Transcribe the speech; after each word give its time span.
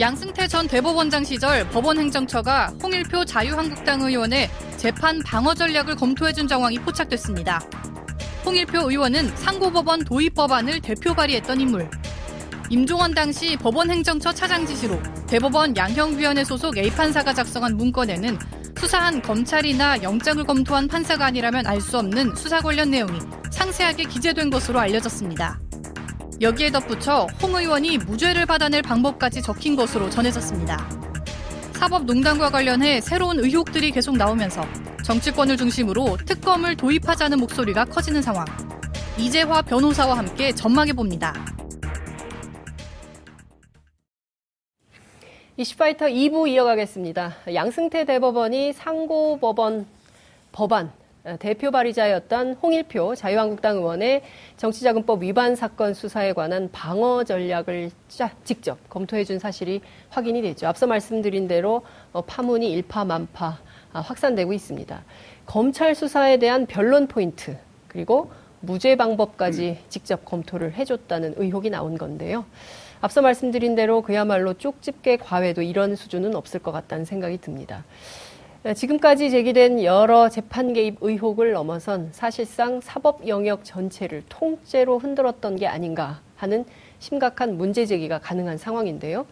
양승태 0.00 0.46
전 0.46 0.68
대법원장 0.68 1.24
시절 1.24 1.68
법원행정처가 1.70 2.74
홍일표 2.80 3.24
자유한국당 3.24 4.02
의원의 4.02 4.48
재판 4.76 5.20
방어 5.24 5.52
전략을 5.54 5.96
검토해준 5.96 6.46
정황이 6.46 6.78
포착됐습니다. 6.78 7.60
홍일표 8.44 8.88
의원은 8.90 9.34
상고법원 9.34 10.04
도입 10.04 10.34
법안을 10.34 10.80
대표 10.82 11.14
발의했던 11.14 11.60
인물. 11.60 11.90
임종원 12.70 13.12
당시 13.12 13.56
법원행정처 13.56 14.32
차장 14.34 14.64
지시로 14.66 15.02
대법원 15.26 15.76
양형위원회 15.76 16.44
소속 16.44 16.78
A판사가 16.78 17.34
작성한 17.34 17.76
문건에는 17.76 18.38
수사한 18.78 19.20
검찰이나 19.20 20.00
영장을 20.04 20.44
검토한 20.44 20.86
판사가 20.86 21.26
아니라면 21.26 21.66
알 21.66 21.80
수 21.80 21.98
없는 21.98 22.36
수사 22.36 22.60
관련 22.60 22.92
내용이 22.92 23.18
상세하게 23.50 24.04
기재된 24.04 24.50
것으로 24.50 24.78
알려졌습니다. 24.78 25.58
여기에 26.40 26.70
덧붙여 26.70 27.26
홍 27.42 27.56
의원이 27.56 27.98
무죄를 27.98 28.46
받아낼 28.46 28.80
방법까지 28.80 29.42
적힌 29.42 29.74
것으로 29.74 30.08
전해졌습니다. 30.08 30.88
사법농단과 31.72 32.50
관련해 32.50 33.00
새로운 33.00 33.40
의혹들이 33.40 33.90
계속 33.90 34.16
나오면서 34.16 34.62
정치권을 35.04 35.56
중심으로 35.56 36.16
특검을 36.24 36.76
도입하자는 36.76 37.40
목소리가 37.40 37.86
커지는 37.86 38.22
상황. 38.22 38.44
이재화 39.18 39.62
변호사와 39.62 40.16
함께 40.16 40.52
전망해 40.52 40.92
봅니다. 40.92 41.34
이슈파이터 45.56 46.06
2부 46.06 46.48
이어가겠습니다. 46.48 47.34
양승태 47.52 48.04
대법원이 48.04 48.74
상고법원 48.74 49.86
법안 50.52 50.86
어, 50.86 51.07
대표 51.36 51.70
발의자였던 51.70 52.54
홍일표 52.54 53.14
자유한국당 53.14 53.76
의원의 53.76 54.22
정치자금법 54.56 55.22
위반 55.22 55.54
사건 55.54 55.94
수사에 55.94 56.32
관한 56.32 56.70
방어 56.72 57.24
전략을 57.24 57.90
직접 58.44 58.78
검토해 58.88 59.24
준 59.24 59.38
사실이 59.38 59.80
확인이 60.08 60.42
됐죠. 60.42 60.66
앞서 60.66 60.86
말씀드린 60.86 61.48
대로 61.48 61.82
어, 62.12 62.22
파문이 62.22 62.70
일파만파 62.72 63.58
아, 63.92 64.00
확산되고 64.00 64.52
있습니다. 64.52 65.04
검찰 65.46 65.94
수사에 65.94 66.38
대한 66.38 66.66
변론 66.66 67.06
포인트 67.06 67.56
그리고 67.88 68.30
무죄 68.60 68.96
방법까지 68.96 69.78
직접 69.88 70.24
검토를 70.24 70.74
해줬다는 70.74 71.34
의혹이 71.36 71.70
나온 71.70 71.96
건데요. 71.96 72.44
앞서 73.00 73.22
말씀드린 73.22 73.76
대로 73.76 74.02
그야말로 74.02 74.54
쪽집게 74.54 75.18
과외도 75.18 75.62
이런 75.62 75.94
수준은 75.94 76.34
없을 76.34 76.60
것 76.60 76.72
같다는 76.72 77.04
생각이 77.04 77.38
듭니다. 77.38 77.84
지금까지 78.74 79.30
제기된 79.30 79.84
여러 79.84 80.28
재판 80.28 80.72
개입 80.72 80.96
의혹을 81.00 81.52
넘어선 81.52 82.08
사실상 82.10 82.80
사법 82.80 83.26
영역 83.28 83.64
전체를 83.64 84.24
통째로 84.28 84.98
흔들었던 84.98 85.56
게 85.56 85.68
아닌가 85.68 86.20
하는 86.34 86.64
심각한 86.98 87.56
문제 87.56 87.86
제기가 87.86 88.18
가능한 88.18 88.58
상황인데요. 88.58 89.26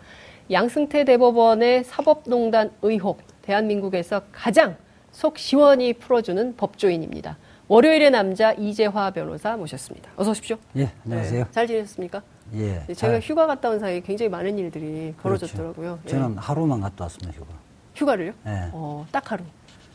양승태 0.50 1.04
대법원의 1.04 1.82
사법농단 1.82 2.70
의혹, 2.82 3.18
대한민국에서 3.42 4.22
가장 4.30 4.76
속 5.10 5.38
시원히 5.38 5.92
풀어주는 5.92 6.54
법조인입니다. 6.56 7.36
월요일의 7.66 8.12
남자 8.12 8.52
이재화 8.52 9.10
변호사 9.10 9.56
모셨습니다. 9.56 10.08
어서 10.16 10.30
오십시오. 10.30 10.56
예, 10.76 10.92
안녕하세요. 11.04 11.44
네, 11.44 11.50
잘 11.50 11.66
지내셨습니까? 11.66 12.22
예. 12.54 12.84
제가 12.86 12.94
잘... 12.94 13.20
휴가 13.20 13.48
갔다 13.48 13.70
온 13.70 13.80
사이에 13.80 14.00
굉장히 14.00 14.30
많은 14.30 14.56
일들이. 14.56 15.14
벌어졌더라고요. 15.20 15.98
그렇죠. 15.98 16.08
저는 16.08 16.36
예. 16.36 16.38
하루만 16.38 16.80
갔다 16.80 17.04
왔습니다, 17.04 17.36
휴가. 17.36 17.65
휴가를요? 17.96 18.32
네. 18.44 18.68
어, 18.72 19.06
딱 19.10 19.32
하루. 19.32 19.42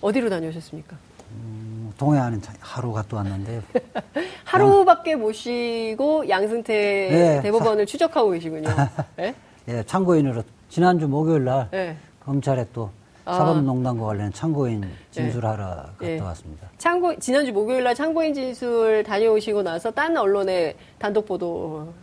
어디로 0.02 0.30
다녀오셨습니까? 0.30 0.98
음, 1.32 1.94
동해안은 1.98 2.42
하루 2.60 2.92
갔다 2.92 3.18
왔는데. 3.18 3.62
하루밖에 4.44 5.16
못 5.16 5.32
쉬고 5.32 6.28
양승태 6.28 6.74
네, 6.74 7.42
대법원을 7.42 7.86
사... 7.86 7.92
추적하고 7.92 8.32
계시군요. 8.32 8.70
네? 9.16 9.36
예, 9.68 9.84
참고인으로 9.84 10.44
지난주 10.70 11.08
목요일 11.08 11.46
날 11.46 11.70
네. 11.72 11.96
검찰에 12.26 12.66
또 12.74 12.90
아. 13.24 13.36
사법농단과 13.36 14.06
관련 14.06 14.34
참고인 14.34 14.90
진술하러 15.12 15.66
네. 15.66 15.82
갔다 15.82 15.96
네. 16.00 16.20
왔습니다. 16.20 16.68
참고 16.80 17.18
지난주 17.20 17.54
목요일 17.54 17.84
날 17.84 17.94
참고인 17.94 18.34
진술 18.34 19.04
다녀오시고 19.04 19.62
나서 19.62 19.92
딴 19.92 20.18
언론에 20.18 20.76
단독 20.98 21.28
보도 21.28 21.94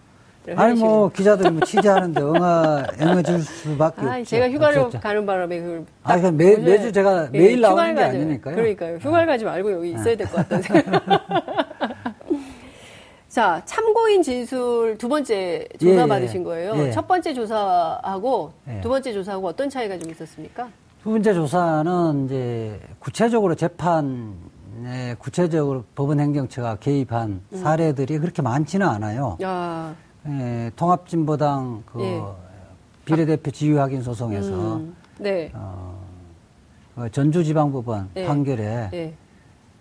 아니 0.57 0.79
뭐 0.79 1.09
기자들이 1.11 1.51
뭐 1.51 1.61
취재하는데 1.63 2.21
응하 2.23 2.87
응해줄 3.01 3.41
수밖에 3.41 4.03
아, 4.03 4.11
없죠. 4.19 4.25
제가 4.25 4.51
휴가를 4.51 4.79
없었죠. 4.79 5.01
가는 5.01 5.27
바람에 5.27 5.61
그걸 5.61 5.85
아, 6.03 6.21
그 6.21 6.27
매, 6.29 6.57
매주 6.57 6.93
제가 6.93 7.29
예, 7.35 7.39
매일 7.39 7.61
나오는 7.61 7.95
게 7.95 8.01
가지, 8.01 8.17
아니니까요. 8.17 8.55
그러니까요. 8.57 8.97
휴가를 8.99 9.27
가지 9.27 9.45
말고 9.45 9.73
여기 9.73 9.91
있어야 9.93 10.17
될 10.17 10.27
것 10.27 10.37
같다는 10.37 10.63
생각. 10.63 11.03
자, 13.29 13.61
참고인 13.67 14.23
진술 14.23 14.97
두 14.99 15.09
번째 15.09 15.67
조사 15.79 16.03
예, 16.03 16.07
받으신 16.07 16.43
거예요. 16.45 16.73
예. 16.77 16.91
첫 16.91 17.07
번째 17.07 17.35
조사하고 17.35 18.53
예. 18.69 18.81
두 18.81 18.89
번째 18.89 19.13
조사하고 19.13 19.47
어떤 19.49 19.69
차이가 19.69 19.99
좀 19.99 20.11
있었습니까? 20.11 20.69
두 21.03 21.11
번째 21.11 21.35
조사는 21.35 22.25
이제 22.25 22.81
구체적으로 22.99 23.55
재판 23.55 24.35
에 24.85 25.15
구체적으로 25.19 25.83
법원 25.97 26.21
행정처가 26.21 26.77
개입한 26.77 27.41
음. 27.53 27.57
사례들이 27.63 28.19
그렇게 28.19 28.43
많지는 28.43 28.87
않아요. 28.89 29.37
야. 29.43 29.95
예, 30.29 30.71
통합진보당 30.77 31.85
그 31.87 32.01
예. 32.03 32.23
비례대표 33.05 33.51
지휘 33.51 33.77
확인 33.77 34.03
소송에서 34.03 34.77
음, 34.77 34.95
네. 35.19 35.51
어, 35.55 35.99
그 36.95 37.11
전주지방법원 37.11 38.11
예. 38.17 38.27
판결에 38.27 38.91
예. 38.93 39.15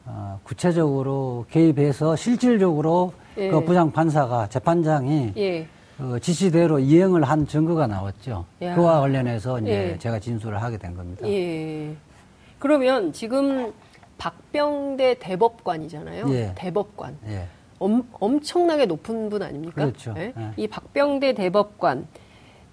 어, 0.06 0.40
구체적으로 0.44 1.46
개입해서 1.50 2.16
실질적으로 2.16 3.12
예. 3.38 3.50
그 3.50 3.64
부장 3.66 3.92
판사가 3.92 4.48
재판장이 4.48 5.34
예. 5.36 5.68
그 5.98 6.20
지시대로 6.22 6.80
이행을 6.80 7.24
한 7.24 7.46
증거가 7.46 7.88
나왔죠. 7.88 8.46
야. 8.62 8.76
그와 8.76 9.02
관련해서 9.02 9.60
이제 9.60 9.92
예. 9.94 9.98
제가 9.98 10.20
진술을 10.20 10.62
하게 10.62 10.78
된 10.78 10.96
겁니다. 10.96 11.28
예. 11.28 11.94
그러면 12.60 13.12
지금 13.12 13.74
박병대 14.18 15.18
대법관이잖아요. 15.20 16.54
대법관. 16.56 17.18
엄, 17.80 18.08
엄청나게 18.20 18.86
높은 18.86 19.30
분 19.30 19.44
아닙니까? 19.44 19.86
그렇죠. 19.86 20.14
네? 20.14 20.34
네. 20.36 20.52
이 20.58 20.68
박병대 20.68 21.34
대법관 21.34 22.08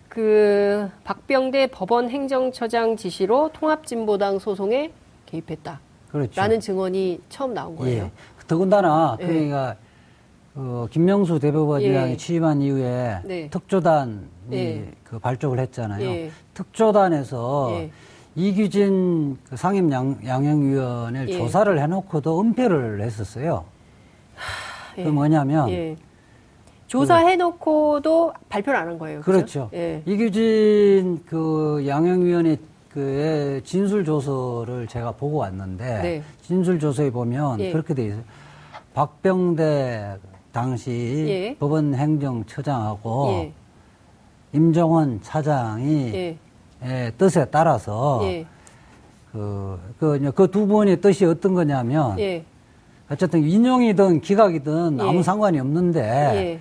그 0.08 0.88
박병대 1.04 1.68
법원 1.68 2.08
행정처장 2.08 2.96
지시로 2.96 3.50
통합진보당 3.52 4.38
소송에 4.38 4.92
개입했다. 5.26 5.80
그렇죠. 6.10 6.40
라는 6.40 6.60
증언이 6.60 7.20
처음 7.28 7.54
나온 7.54 7.74
거예요. 7.76 8.04
예. 8.04 8.10
더군다나 8.46 9.16
예. 9.20 9.26
그러니까 9.26 9.76
그 10.54 10.86
김명수 10.90 11.40
대법원장이 11.40 12.12
예. 12.12 12.16
취임한 12.16 12.62
이후에 12.62 13.18
네. 13.24 13.50
특조단이 13.50 14.20
예. 14.52 14.92
그 15.02 15.18
발족을 15.18 15.58
했잖아요. 15.58 16.04
예. 16.04 16.30
특조단에서 16.54 17.70
예. 17.72 17.90
이규진 18.36 19.36
그 19.48 19.56
상임 19.56 19.90
양, 19.90 20.18
양형위원회를 20.24 21.36
조사를 21.38 21.76
해놓고도 21.80 22.40
은폐를 22.40 23.00
했었어요. 23.00 23.64
그 24.94 25.00
뭐냐면 25.08 25.68
예. 25.70 25.96
조사해놓고도 26.86 28.32
발표를 28.48 28.78
안 28.78 28.88
한 28.88 28.98
거예요. 28.98 29.20
그렇죠. 29.22 29.68
그렇죠. 29.68 29.70
예. 29.74 30.02
이규진 30.06 31.22
그 31.26 31.84
양형위원회 31.86 32.56
그 32.90 33.60
진술 33.64 34.04
조서를 34.04 34.86
제가 34.86 35.12
보고 35.12 35.38
왔는데 35.38 36.02
네. 36.02 36.22
진술 36.42 36.78
조서에 36.78 37.10
보면 37.10 37.58
예. 37.60 37.72
그렇게 37.72 37.94
돼 37.94 38.06
있어요. 38.06 38.22
박병대 38.94 40.16
당시 40.52 40.90
예. 41.28 41.56
법원 41.58 41.94
행정처장하고 41.94 43.28
예. 43.32 43.52
임정원 44.52 45.20
차장이 45.22 46.12
예. 46.14 46.38
예, 46.84 47.10
뜻에 47.18 47.46
따라서 47.46 48.20
그, 49.32 49.80
그, 49.98 50.32
그 50.32 50.46
두 50.48 50.66
분의 50.66 51.00
뜻이 51.00 51.24
어떤 51.24 51.54
거냐면 51.54 52.16
어쨌든 53.10 53.44
인용이든 53.44 54.20
기각이든 54.20 54.98
예. 54.98 55.02
아무 55.02 55.22
상관이 55.22 55.60
없는데 55.60 56.00
예. 56.00 56.60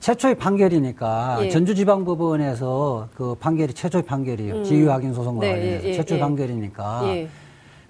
최초의 0.00 0.36
판결이니까 0.36 1.38
예. 1.42 1.48
전주지방법원에서 1.48 3.08
그 3.14 3.34
판결이 3.34 3.72
최초의 3.74 4.04
판결이에요. 4.04 4.56
음. 4.56 4.64
지휘확인 4.64 5.14
소송과 5.14 5.40
네, 5.40 5.52
관련해서 5.52 5.84
예, 5.84 5.88
예, 5.88 5.94
최초의 5.94 6.18
예. 6.18 6.22
판결이니까 6.22 7.02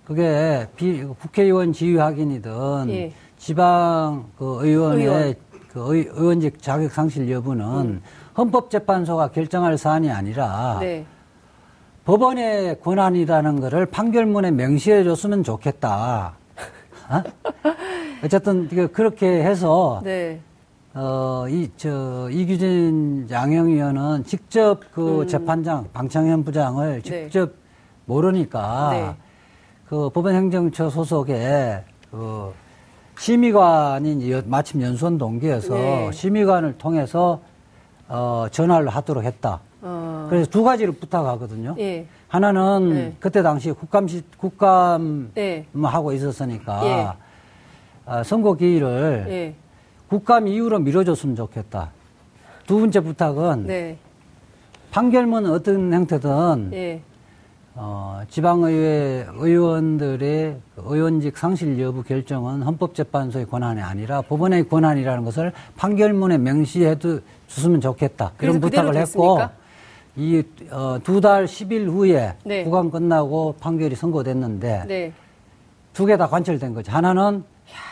그게 0.05 0.67
비, 0.77 1.05
국회의원 1.05 1.73
지휘확인이든 1.73 3.13
지방 3.37 4.27
그 4.39 4.59
의원의 4.63 5.05
의원. 5.05 5.35
그 5.69 5.95
의, 5.95 6.09
의원직 6.11 6.63
자격 6.63 6.91
상실 6.91 7.31
여부는 7.31 7.65
음. 7.65 8.03
헌법재판소가 8.37 9.29
결정할 9.29 9.77
사안이 9.77 10.11
아니라 10.11 10.79
네. 10.81 11.05
법원의 12.05 12.81
권한이라는 12.81 13.61
것을 13.61 13.85
판결문에 13.85 14.51
명시해 14.51 15.05
줬으면 15.05 15.45
좋겠다. 15.45 16.38
어? 17.09 17.23
어쨌든 18.25 18.69
그렇게 18.93 19.27
해서 19.27 20.01
네. 20.05 20.41
어, 20.95 21.47
이, 21.49 21.71
저, 21.77 22.29
이규진 22.31 23.29
양형위원은 23.31 24.25
직접 24.25 24.81
그 24.93 25.23
음. 25.23 25.27
재판장, 25.27 25.89
방창현 25.93 26.45
부장을 26.45 27.03
네. 27.03 27.03
직접 27.03 27.51
네. 27.51 27.55
모르니까 28.07 28.91
네. 28.91 29.17
그 29.89 30.11
법원행정처 30.11 30.91
소속에 30.91 31.85
그 32.11 32.53
심의관이 33.19 34.43
마침 34.47 34.83
연수원 34.83 35.19
동기여서 35.19 35.75
네. 35.75 36.11
심의관을 36.13 36.79
통해서 36.79 37.41
어, 38.09 38.47
전화를 38.51 38.89
하도록 38.89 39.23
했다. 39.23 39.61
어. 39.81 40.27
그래서 40.29 40.51
두 40.51 40.63
가지를 40.63 40.93
부탁하거든요. 40.95 41.77
예. 41.79 42.07
하나는 42.29 42.91
네. 42.91 43.17
그때 43.21 43.43
당시 43.43 43.71
국감시 43.71 44.23
국감 44.37 45.31
네. 45.35 45.67
하고 45.83 46.13
있었으니까 46.13 46.85
예. 46.85 48.11
어, 48.11 48.23
선거 48.25 48.55
기일을 48.55 49.27
예. 49.29 49.55
국감 50.09 50.49
이후로 50.49 50.81
미뤄줬으면 50.81 51.37
좋겠다. 51.37 51.91
두 52.67 52.81
번째 52.81 53.01
부탁은 53.01 53.67
네. 53.67 53.99
판결문 54.91 55.47
어떤 55.47 55.93
형태든 55.93 56.71
예. 56.73 57.03
어, 57.81 58.23
지방의회 58.29 59.27
의원들의 59.37 60.57
의원직 60.79 61.39
상실 61.39 61.81
여부 61.81 62.03
결정은 62.03 62.63
헌법재판소의 62.63 63.47
권한이 63.47 63.81
아니라 63.81 64.23
법원의 64.23 64.69
권한이라는 64.69 65.25
것을 65.25 65.53
판결문에 65.77 66.39
명시해 66.39 66.97
줬으면 67.47 67.81
좋겠다. 67.81 68.33
이런 68.43 68.61
부탁을 68.61 68.97
했고 68.97 69.39
이 70.19 70.43
어, 70.73 70.99
두달 71.05 71.47
10일 71.47 71.87
후에 71.89 72.35
네. 72.45 72.65
구강 72.65 72.91
끝나고 72.91 73.55
판결이 73.61 73.95
선고됐는데 73.95 74.85
네. 74.89 75.13
두개 75.93 76.17
다 76.17 76.27
관철된 76.27 76.75
거죠. 76.75 76.91
하나는 76.91 77.45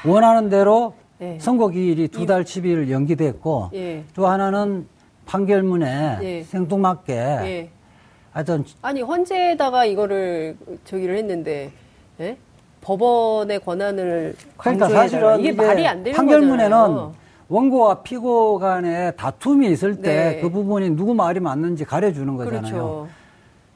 원하는 0.04 0.48
대로 0.50 0.94
네. 1.18 1.38
선고 1.40 1.68
기일이 1.68 2.08
두 2.08 2.26
달 2.26 2.42
10일 2.44 2.90
연기됐고 2.90 3.70
예. 3.74 4.02
또 4.14 4.26
하나는 4.26 4.88
판결문에 5.24 6.18
예. 6.22 6.42
생뚱맞게 6.42 7.12
예. 7.14 7.70
하여튼 8.32 8.64
아니 8.82 9.02
헌재에다가 9.02 9.84
이거를 9.84 10.56
저기를 10.84 11.16
했는데 11.16 11.70
예? 12.20 12.36
법원의 12.80 13.60
권한을 13.60 14.34
그러니까 14.56 14.88
사실은 14.88 15.38
이게, 15.38 15.50
이게 15.50 15.62
말이 15.62 15.86
안 15.86 16.02
되는 16.02 16.16
판결문에는 16.16 16.70
거잖아요. 16.70 17.14
원고와 17.48 18.02
피고 18.02 18.58
간에 18.58 19.12
다툼이 19.12 19.70
있을 19.70 19.96
때그 19.96 20.46
네. 20.46 20.50
부분이 20.50 20.90
누구 20.90 21.14
말이 21.14 21.38
맞는지 21.40 21.84
가려주는 21.84 22.36
거잖아요. 22.36 22.60
그렇죠. 22.60 23.08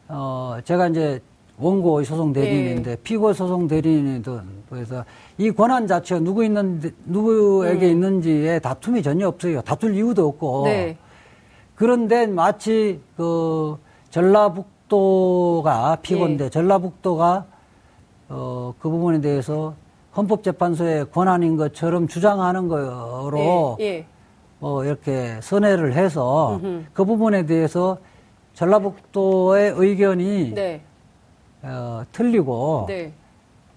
어, 0.09 0.59
제가 0.65 0.89
이제 0.89 1.23
원고의 1.59 2.05
소송 2.05 2.33
대리인인데 2.33 2.91
네. 2.91 2.97
피고 3.03 3.33
소송 3.33 3.69
대리인이든 3.69 4.41
그래서 4.71 5.05
이 5.39 5.51
권한 5.53 5.87
자체가 5.87 6.21
누구 6.23 6.45
있는 6.45 6.81
누구에게 7.05 7.87
음. 7.87 7.93
있는지에 7.93 8.59
다툼이 8.59 9.03
전혀 9.03 9.29
없어요. 9.29 9.63
다툴 9.63 9.95
이유도 9.95 10.27
없고. 10.29 10.63
네. 10.65 10.97
그런데 11.77 12.27
마치 12.27 13.01
그 13.17 13.77
전라북도가 14.11 15.99
피고인데 16.03 16.45
네. 16.45 16.51
전라북도가 16.51 17.45
어, 18.31 18.75
그 18.79 18.89
부분에 18.89 19.21
대해서 19.21 19.75
헌법재판소의 20.17 21.11
권한인 21.11 21.57
것처럼 21.57 22.09
주장하는 22.09 22.69
거로 22.69 23.77
예, 23.81 23.85
예. 23.85 24.07
뭐 24.59 24.85
이렇게 24.85 25.41
선회를 25.41 25.95
해서 25.95 26.57
음흠. 26.57 26.85
그 26.93 27.05
부분에 27.05 27.47
대해서 27.47 27.99
전라북도의 28.55 29.75
의견이 29.77 30.53
네. 30.55 30.83
어, 31.63 32.03
틀리고 32.13 32.87
네. 32.89 33.13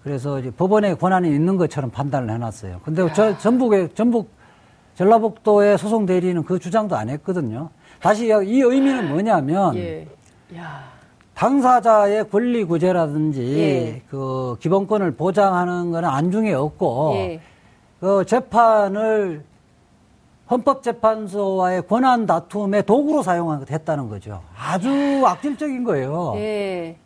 그래서 0.02 0.38
이제 0.38 0.50
법원의 0.50 0.98
권한이 0.98 1.28
있는 1.28 1.56
것처럼 1.56 1.90
판단을 1.90 2.30
해놨어요. 2.34 2.80
근데 2.84 3.10
저 3.14 3.38
전북의 3.38 3.90
전북 3.94 4.28
전라북도의 4.96 5.78
소송 5.78 6.04
대리는 6.06 6.42
그 6.44 6.58
주장도 6.58 6.96
안 6.96 7.08
했거든요. 7.08 7.70
다시 8.00 8.26
이 8.26 8.60
의미는 8.60 9.08
뭐냐면 9.08 9.74
예. 9.76 10.06
당사자의 11.34 12.28
권리 12.30 12.64
구제라든지 12.64 13.58
예. 13.58 14.02
그 14.08 14.56
기본권을 14.60 15.12
보장하는 15.16 15.90
것은 15.90 16.08
안중에 16.08 16.52
없고 16.52 17.12
예. 17.16 17.40
그 18.00 18.24
재판을 18.24 19.42
헌법재판소와의 20.50 21.86
권한 21.88 22.26
다툼의 22.26 22.84
도구로 22.84 23.22
사용했다는 23.22 24.08
거죠. 24.08 24.42
아주 24.56 24.90
악질적인 25.26 25.84
거예요. 25.84 26.34
예. 26.36 26.96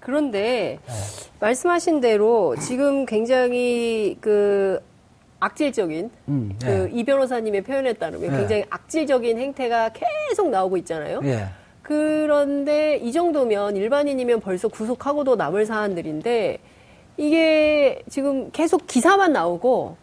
그런데 0.00 0.78
네. 0.84 0.92
말씀하신 1.38 2.00
대로 2.00 2.56
지금 2.56 3.04
굉장히 3.04 4.16
그 4.20 4.80
악질적인 5.38 6.10
음, 6.28 6.58
예. 6.64 6.66
그이 6.66 7.04
변호사님의 7.04 7.62
표현에 7.62 7.92
따르면 7.92 8.32
예. 8.32 8.36
굉장히 8.36 8.64
악질적인 8.70 9.38
행태가 9.38 9.90
계속 9.90 10.48
나오고 10.48 10.78
있잖아요. 10.78 11.20
예. 11.90 11.94
그런데 11.94 12.96
이 12.96 13.12
정도면 13.12 13.76
일반인이면 13.76 14.40
벌써 14.40 14.68
구속하고도 14.68 15.36
남을 15.36 15.66
사안들인데 15.66 16.58
이게 17.16 18.02
지금 18.08 18.50
계속 18.52 18.86
기사만 18.86 19.32
나오고 19.32 19.96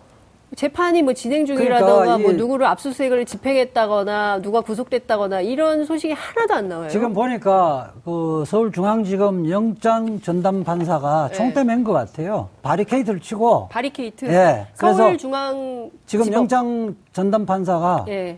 재판이 0.55 1.01
뭐 1.01 1.13
진행 1.13 1.45
중이라던가 1.45 1.99
그러니까 2.05 2.17
뭐 2.19 2.31
누구를 2.31 2.65
압수수색을 2.67 3.25
집행했다거나 3.25 4.41
누가 4.41 4.61
구속됐다거나 4.61 5.41
이런 5.41 5.83
소식이 5.85 6.13
하나도 6.13 6.53
안 6.53 6.69
나와요. 6.69 6.89
지금 6.89 7.13
보니까 7.13 7.91
그 8.05 8.43
서울중앙지검 8.47 9.49
영장 9.49 10.21
전담 10.21 10.63
판사가 10.63 11.27
네. 11.29 11.35
총대 11.35 11.63
맨 11.63 11.83
것 11.83 11.91
같아요. 11.93 12.47
바리케이트를 12.63 13.19
치고 13.19 13.67
바리케이트. 13.69 14.25
예. 14.25 14.67
서울중앙 14.75 15.91
지금 16.05 16.31
영장 16.31 16.95
전담 17.11 17.45
판사가 17.45 18.05
예. 18.07 18.37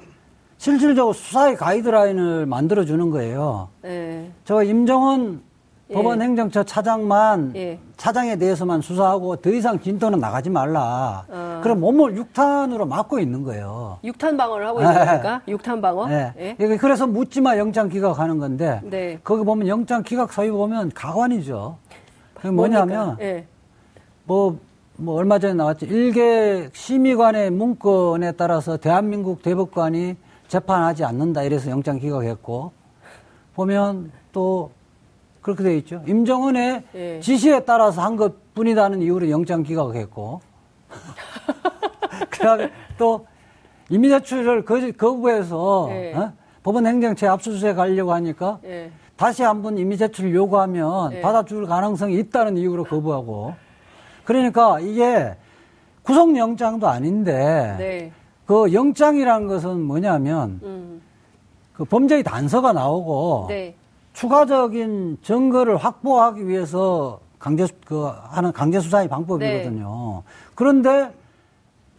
실질적으로 0.60 1.14
수사의 1.14 1.56
가이드라인을 1.56 2.46
만들어 2.46 2.84
주는 2.84 3.10
거예요. 3.10 3.70
네. 3.82 4.30
저 4.44 4.62
임정은 4.62 5.42
예. 5.90 5.94
법원 5.94 6.22
행정처 6.22 6.64
차장만 6.64 7.54
예. 7.56 7.80
차장에 7.96 8.36
대해서만 8.36 8.82
수사하고 8.82 9.38
더 9.38 9.50
이상 9.52 9.80
진도는 9.80 10.20
나가지 10.20 10.50
말라. 10.50 11.26
어. 11.30 11.62
그럼 11.64 11.80
몸을 11.80 12.18
육탄으로 12.18 12.86
막고 12.86 13.20
있는 13.20 13.44
거예요. 13.44 14.00
육탄 14.04 14.36
방어를 14.36 14.68
하고 14.68 14.82
있는 14.82 14.94
겁니까? 14.94 15.42
네. 15.46 15.52
육탄 15.52 15.82
방어? 15.82 16.08
네. 16.08 16.56
예. 16.60 16.78
그래서 16.78 17.08
묻지마 17.08 17.58
영장 17.58 17.88
기각하는 17.88 18.38
건데 18.38 18.82
네. 18.84 19.18
거기 19.24 19.46
보면 19.46 19.70
영장 19.70 20.04
기각 20.04 20.34
서유 20.34 20.52
보면 20.52 20.92
가관이죠. 20.94 21.78
그게 22.34 22.52
뭐냐면 22.52 23.16
예. 23.22 23.46
뭐, 24.26 24.60
뭐 24.98 25.16
얼마 25.16 25.40
전에 25.40 25.54
나왔죠. 25.54 25.86
일개 25.86 26.70
심의관의 26.74 27.50
문건에 27.50 28.34
따라서 28.34 28.76
대한민국 28.76 29.42
대법관이 29.42 30.18
재판하지 30.50 31.06
않는다 31.06 31.44
이래서 31.44 31.69
영장 31.69 31.98
기각했고 32.00 32.74
보면 33.56 34.12
또 34.34 34.72
그렇게 35.42 35.63
돼 35.63 35.78
있죠. 35.78 36.04
임정은의 36.06 36.84
예. 36.96 37.19
지시에 37.22 37.62
따라서 37.62 38.01
한 38.01 38.18
것 38.18 38.54
뿐이라는 38.54 39.01
이유로 39.01 39.30
영장 39.30 39.63
기각했고 39.63 40.42
그다음에 42.30 42.69
또 42.98 43.25
이미제출을 43.90 44.66
거부해서 44.98 45.88
예. 45.92 46.13
어? 46.13 46.34
법원 46.62 46.86
행정처에 46.86 47.30
압수수색 47.30 47.78
하려고 47.78 48.12
하니까 48.13 48.60
예. 48.66 48.92
다시 49.16 49.44
한번 49.44 49.78
이미제출 49.78 50.34
요구하면 50.36 51.13
예. 51.13 51.22
받아줄 51.22 51.68
가능성이 51.68 52.15
있다는 52.20 52.58
이유로 52.58 52.84
거부하고 52.86 53.53
그러니까 54.25 54.79
이게 54.79 55.36
구속영장도 56.03 56.88
아닌데 56.88 57.75
네. 57.77 58.12
그 58.50 58.74
영장이라는 58.74 59.46
것은 59.48 59.79
뭐냐면 59.79 60.60
음. 60.63 61.00
그 61.72 61.86
범죄의 61.86 62.24
단서가 62.24 62.74
나오고 62.74 63.46
네. 63.48 63.75
추가적인 64.13 65.20
증거를 65.22 65.77
확보하기 65.77 66.48
위해서 66.48 67.20
강제 67.38 67.68
그 67.86 68.10
하는 68.24 68.51
강제 68.51 68.79
수사의 68.79 69.08
방법이거든요. 69.08 70.24
네. 70.25 70.32
그런데 70.56 71.13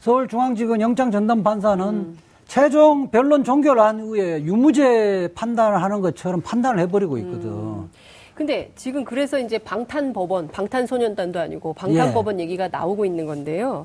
서울중앙지검 0.01 0.81
영장 0.81 1.13
전담 1.13 1.45
판사는 1.45 1.85
음. 1.85 2.19
최종 2.49 3.13
변론 3.13 3.45
종결한 3.45 4.01
후에 4.01 4.43
유무죄 4.43 5.29
판단을 5.37 5.81
하는 5.81 6.01
것처럼 6.01 6.41
판단을 6.41 6.81
해버리고 6.81 7.17
있거든. 7.19 7.49
음. 7.49 7.91
근데 8.41 8.71
지금 8.75 9.05
그래서 9.05 9.39
이제 9.39 9.59
방탄법원, 9.59 10.49
방탄소년단도 10.49 11.39
아니고 11.39 11.75
방탄법원 11.75 12.41
예. 12.41 12.45
얘기가 12.45 12.69
나오고 12.69 13.05
있는 13.05 13.27
건데요. 13.27 13.85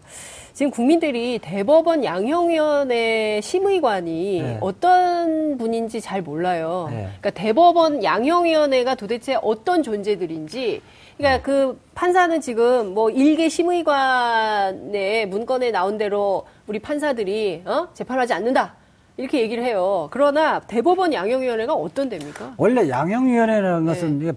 지금 0.53 0.71
국민들이 0.71 1.39
대법원 1.39 2.05
양형위원회 2.05 3.41
심의관이 3.43 4.41
네. 4.41 4.57
어떤 4.62 5.57
분인지 5.57 6.00
잘 6.00 6.21
몰라요. 6.21 6.88
네. 6.89 7.09
그러니까 7.19 7.31
대법원 7.31 8.01
양형위원회가 8.01 8.95
도대체 8.95 9.38
어떤 9.41 9.83
존재들인지 9.83 10.81
그러니까 11.17 11.38
네. 11.38 11.43
그 11.43 11.77
판사는 11.93 12.39
지금 12.39 12.93
뭐 12.93 13.09
일개 13.09 13.50
심의관의 13.50 15.27
문건에 15.27 15.71
나온 15.71 15.97
대로 15.97 16.47
우리 16.67 16.79
판사들이 16.79 17.63
어? 17.65 17.89
재판하지 17.93 18.31
않는다. 18.31 18.75
이렇게 19.17 19.41
얘기를 19.41 19.63
해요. 19.63 20.07
그러나 20.12 20.60
대법원 20.60 21.13
양형위원회가 21.13 21.74
어떤 21.74 22.10
데입니까? 22.10 22.53
원래 22.57 22.89
양형위원회라는 22.89 23.86
네. 23.86 23.93
것은 23.93 24.19
네. 24.19 24.31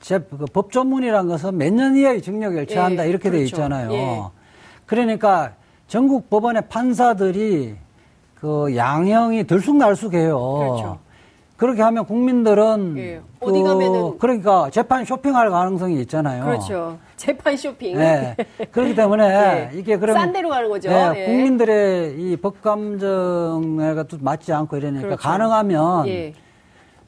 제, 0.00 0.18
그 0.18 0.46
법조문이라는 0.46 1.28
것은 1.28 1.56
몇 1.58 1.72
년 1.72 1.96
이하의 1.96 2.22
징역을 2.22 2.66
처한다 2.66 3.02
네, 3.04 3.08
이렇게 3.10 3.28
그렇죠. 3.30 3.38
돼 3.38 3.44
있잖아요. 3.44 3.92
예. 3.92 4.22
그러니까 4.86 5.52
전국 5.86 6.28
법원의 6.30 6.62
판사들이 6.68 7.76
그 8.34 8.74
양형이 8.74 9.44
들쑥날쑥해요. 9.44 10.38
그렇죠. 10.58 10.98
그렇게 11.62 11.80
하면 11.80 12.04
국민들은 12.06 12.94
예. 12.98 13.20
그 13.38 13.46
어디 13.48 13.62
가면은 13.62 14.18
그러니까 14.18 14.68
재판 14.70 15.04
쇼핑할 15.04 15.48
가능성이 15.48 16.00
있잖아요. 16.00 16.44
그렇죠. 16.44 16.98
재판 17.16 17.56
쇼핑. 17.56 17.96
네. 17.96 18.34
그렇기 18.72 18.96
때문에 18.96 19.70
예. 19.72 19.78
이게 19.78 19.96
그러면 19.96 20.20
싼 20.20 20.32
데로 20.32 20.48
가는 20.48 20.68
거죠. 20.68 20.88
네, 20.90 21.12
예. 21.14 21.26
국민들의 21.26 22.14
이 22.18 22.36
법 22.42 22.60
감정에가 22.62 24.02
또 24.02 24.16
맞지 24.20 24.52
않고 24.52 24.76
이러니까 24.76 25.02
그렇죠. 25.06 25.22
가능하면 25.22 26.08
예. 26.08 26.34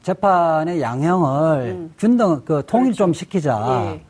재판의 0.03 0.79
양형을 0.81 1.59
음. 1.71 1.93
균등 1.99 2.43
그 2.45 2.63
통일 2.65 2.85
그렇죠. 2.85 2.97
좀 2.97 3.13
시키자. 3.13 3.91
예. 3.91 4.01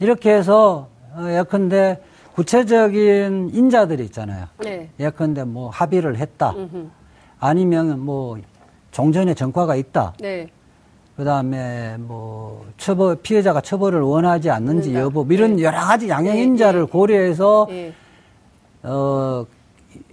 이렇게 0.00 0.34
해서 0.34 0.88
어, 1.16 1.24
예컨대 1.30 1.98
구체적인 2.34 3.52
인자들이 3.54 4.04
있잖아요. 4.04 4.48
네. 4.58 4.90
예컨대 5.00 5.44
뭐 5.44 5.70
합의를 5.70 6.18
했다. 6.18 6.50
음흠. 6.50 6.88
아니면 7.40 7.98
뭐 8.00 8.36
종전의 8.90 9.34
전과가 9.34 9.76
있다. 9.76 10.14
네. 10.20 10.48
그 11.16 11.24
다음에 11.24 11.96
뭐 11.98 12.64
처벌 12.76 13.16
피해자가 13.16 13.60
처벌을 13.60 14.00
원하지 14.02 14.50
않는지 14.50 14.90
그러니까. 14.90 15.00
여부 15.06 15.24
뭐 15.24 15.34
이런 15.34 15.56
네. 15.56 15.62
여러 15.64 15.80
가지 15.80 16.08
양형 16.08 16.34
네, 16.36 16.42
인자를 16.42 16.82
네. 16.82 16.86
고려해서 16.86 17.66
네. 17.68 17.92
어 18.84 19.44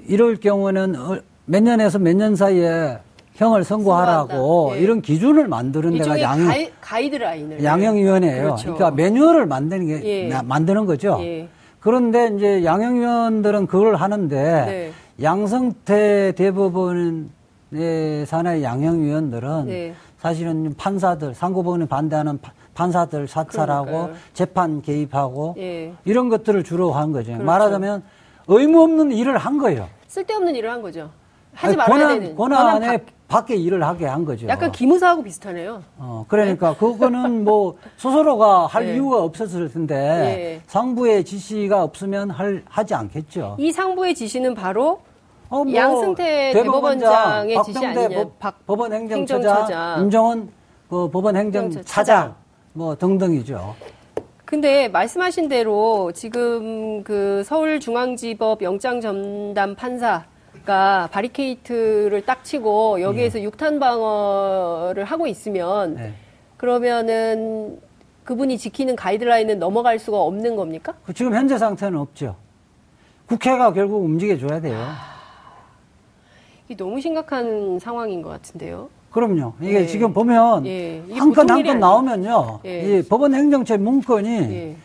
이럴 0.08 0.36
경우는 0.38 0.96
어, 0.96 1.18
몇 1.46 1.62
년에서 1.62 2.00
몇 2.00 2.16
년 2.16 2.36
사이에 2.36 2.98
형을 3.36 3.64
선고하라고 3.66 4.72
예. 4.76 4.80
이런 4.80 5.02
기준을 5.02 5.48
만드는 5.50 5.98
데가 5.98 6.22
양형 6.22 6.48
가이, 6.80 7.10
드라인을 7.10 7.64
양형위원회예요. 7.64 8.44
그렇죠. 8.44 8.74
그러니까 8.76 8.92
매뉴얼을 8.92 9.46
만드는 9.46 9.88
게 9.88 10.30
예. 10.30 10.42
만드는 10.42 10.86
거죠. 10.86 11.20
예. 11.22 11.48
그런데 11.82 12.32
이제 12.36 12.64
양형위원들은 12.64 13.68
그걸 13.68 13.96
하는데 13.96 14.36
네. 14.66 14.92
양성태 15.22 16.32
대법원 16.36 17.30
의 17.72 18.26
산하의 18.26 18.64
양형위원들은 18.64 19.66
네. 19.66 19.96
사실은 20.20 20.74
판사들 20.78 21.34
상고법원에 21.34 21.88
반대하는 21.88 22.40
판사들 22.74 23.28
사찰하고 23.28 23.86
그러니까요. 23.86 24.16
재판 24.34 24.82
개입하고 24.82 25.56
예. 25.58 25.94
이런 26.06 26.30
것들을 26.30 26.64
주로 26.64 26.92
한 26.92 27.12
거죠. 27.12 27.32
그렇죠. 27.32 27.44
말하자면 27.44 28.04
의무 28.48 28.84
없는 28.84 29.12
일을 29.12 29.38
한 29.38 29.58
거예요. 29.58 29.88
쓸데없는 30.08 30.56
일을 30.56 30.70
한 30.70 30.82
거죠. 30.82 31.10
하지 31.54 31.76
말아야 31.76 32.00
권한, 32.00 32.20
되는 32.20 32.36
권한에 32.36 32.80
권한 32.80 33.06
밖에 33.28 33.56
일을 33.56 33.84
하게 33.84 34.06
한 34.06 34.24
거죠. 34.24 34.48
약간 34.48 34.72
기무사하고 34.72 35.24
비슷하네요. 35.24 35.82
어, 35.98 36.26
그러니까 36.28 36.72
네? 36.72 36.78
그거는 36.78 37.44
뭐 37.44 37.78
스스로가 37.98 38.68
할 38.68 38.86
네. 38.86 38.94
이유가 38.94 39.24
없었을 39.24 39.72
텐데 39.72 39.96
네. 39.96 40.62
상부의 40.68 41.26
지시가 41.26 41.84
없으면 41.84 42.30
할, 42.30 42.64
하지 42.70 42.94
않겠죠. 42.94 43.56
이 43.60 43.72
상부의 43.72 44.14
지시는 44.14 44.54
바로 44.54 45.00
어, 45.50 45.64
뭐 45.64 45.74
양승태 45.74 46.52
대법원장, 46.54 47.50
의 47.50 47.64
지시 47.64 47.86
아니냐. 47.86 48.26
법, 48.40 48.66
법원 48.66 48.94
행정처장, 48.94 49.52
행정처장. 49.52 50.02
임정원 50.02 50.50
그 50.90 51.10
법원 51.10 51.36
행정차장 51.36 52.36
뭐 52.74 52.96
등등이죠. 52.96 53.76
근데 54.46 54.88
말씀하신 54.90 55.50
대로 55.50 56.12
지금 56.14 57.04
그 57.04 57.44
서울중앙지법 57.46 58.62
영장 58.62 59.02
전담 59.02 59.76
판사 59.76 60.26
가 60.66 61.08
바리케이트를 61.12 62.26
딱 62.26 62.44
치고 62.44 63.02
여기에서 63.02 63.38
네. 63.38 63.44
육탄 63.44 63.80
방어를 63.80 65.04
하고 65.04 65.28
있으면 65.28 65.96
네. 65.96 66.14
그러면은 66.58 67.80
그분이 68.24 68.58
지키는 68.58 68.96
가이드라인은 68.96 69.60
넘어갈 69.60 70.00
수가 70.00 70.20
없는 70.20 70.56
겁니까? 70.56 70.96
그 71.06 71.14
지금 71.14 71.36
현재 71.36 71.58
상태는 71.58 72.00
없죠. 72.00 72.36
국회가 73.28 73.74
결국 73.74 74.04
움직여줘야 74.04 74.62
돼요. 74.62 74.88
이게 76.68 76.76
너무 76.76 77.00
심각한 77.00 77.80
상황인 77.80 78.22
것 78.22 78.30
같은데요. 78.30 78.90
그럼요. 79.12 79.54
이게 79.62 79.82
예. 79.82 79.86
지금 79.86 80.14
보면 80.14 80.66
예. 80.66 81.02
한건 81.14 81.50
한 81.50 81.64
건 81.64 81.80
나오면요. 81.80 82.60
예. 82.66 83.00
이 83.00 83.04
법원 83.04 83.34
행정처 83.34 83.78
문건이 83.78 84.30
예. 84.30 84.76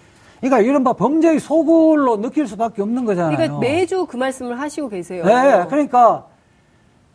그러니까 0.40 0.60
이른바 0.60 0.92
범죄의 0.92 1.40
소굴로 1.40 2.20
느낄 2.20 2.46
수밖에 2.46 2.80
없는 2.82 3.04
거잖아요. 3.04 3.36
그러니까 3.36 3.58
매주 3.58 4.06
그 4.06 4.16
말씀을 4.16 4.58
하시고 4.60 4.88
계세요. 4.88 5.24
네, 5.24 5.64
그러니까 5.68 6.26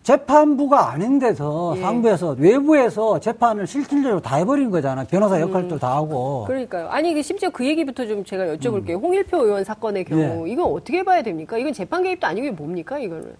재판부가 0.03 0.91
아닌 0.91 1.17
데서 1.17 1.73
예. 1.77 1.81
상부에서 1.81 2.35
외부에서 2.37 3.19
재판을 3.19 3.65
실질적으로 3.65 4.19
다 4.19 4.35
해버린 4.35 4.69
거잖아. 4.69 5.03
변호사 5.05 5.39
역할도 5.41 5.75
음. 5.75 5.79
다 5.79 5.95
하고. 5.95 6.43
그러니까요. 6.45 6.89
아니 6.89 7.21
심지어 7.23 7.49
그 7.49 7.65
얘기부터 7.65 8.05
좀 8.05 8.23
제가 8.23 8.45
여쭤볼게요. 8.55 8.97
음. 8.97 9.01
홍일표 9.03 9.37
의원 9.43 9.63
사건의 9.63 10.03
경우 10.05 10.47
예. 10.47 10.51
이건 10.51 10.71
어떻게 10.71 11.01
봐야 11.03 11.23
됩니까? 11.23 11.57
이건 11.57 11.73
재판 11.73 12.03
개입도 12.03 12.27
아니고 12.27 12.51
뭡니까 12.55 12.99
이거는? 12.99 13.33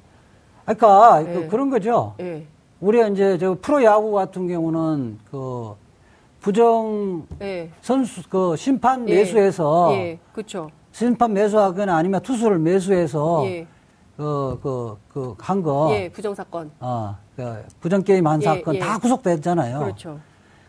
그러니까 0.65 1.23
예. 1.27 1.47
그, 1.47 1.55
런 1.55 1.69
거죠. 1.69 2.15
예. 2.19 2.45
우리 2.81 3.11
이제 3.11 3.37
저 3.37 3.55
프로야구 3.61 4.11
같은 4.11 4.47
경우는 4.47 5.19
그 5.31 5.73
부정 6.41 7.25
예. 7.41 7.69
선수 7.81 8.27
그 8.29 8.55
심판 8.57 9.07
예. 9.09 9.15
매수해서 9.15 9.93
예. 9.93 10.19
그렇죠. 10.33 10.69
심판 10.91 11.33
매수하거나 11.33 11.95
아니면 11.95 12.21
투수를 12.21 12.59
매수해서 12.59 13.43
예. 13.45 13.67
그그 14.17 14.97
그 15.13 15.35
한 15.39 15.61
거. 15.61 15.89
예, 15.91 16.09
부정 16.09 16.33
사건. 16.33 16.71
어, 16.79 17.15
그 17.35 17.63
부정 17.81 18.01
게임 18.01 18.25
한 18.27 18.41
예, 18.41 18.45
사건 18.45 18.79
다 18.79 18.97
구속됐잖아요. 18.97 19.79
그렇죠. 19.79 20.19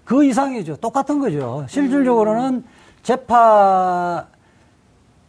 그 0.04 0.24
이상이죠. 0.24 0.76
똑같은 0.76 1.20
거죠. 1.20 1.64
실질적으로는 1.68 2.54
음. 2.54 2.64
재판 3.02 4.26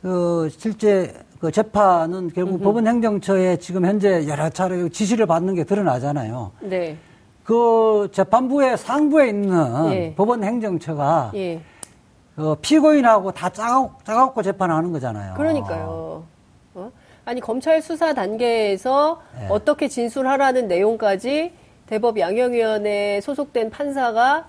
그 0.02 0.50
실제 0.52 1.14
그 1.40 1.52
재판은 1.52 2.32
결국 2.34 2.56
음흠. 2.56 2.64
법원 2.64 2.88
행정처에 2.88 3.58
지금 3.58 3.86
현재 3.86 4.28
여러 4.28 4.50
차례 4.50 4.90
지시를 4.90 5.26
받는 5.28 5.54
게 5.56 5.64
드러나잖아요. 5.64 6.52
네. 6.62 6.98
그 7.44 8.10
재판부의 8.12 8.78
상부에 8.78 9.30
있는 9.30 9.92
예. 9.94 10.14
법원 10.16 10.44
행정처가 10.44 11.32
예. 11.36 11.62
어, 12.36 12.56
피고인하고 12.62 13.32
다 13.32 13.50
짜갖고, 13.50 13.92
짜갖고 14.04 14.42
재판하는 14.42 14.92
거잖아요. 14.92 15.36
그러니까요. 15.36 16.24
어? 16.76 16.92
아니 17.26 17.40
검찰 17.40 17.82
수사 17.82 18.14
단계에서 18.14 19.22
예. 19.44 19.48
어떻게 19.50 19.88
진술하라는 19.88 20.68
내용까지 20.68 21.54
대법 21.86 22.20
양형위원회에 22.20 23.22
소속된 23.22 23.70
판사가 23.70 24.48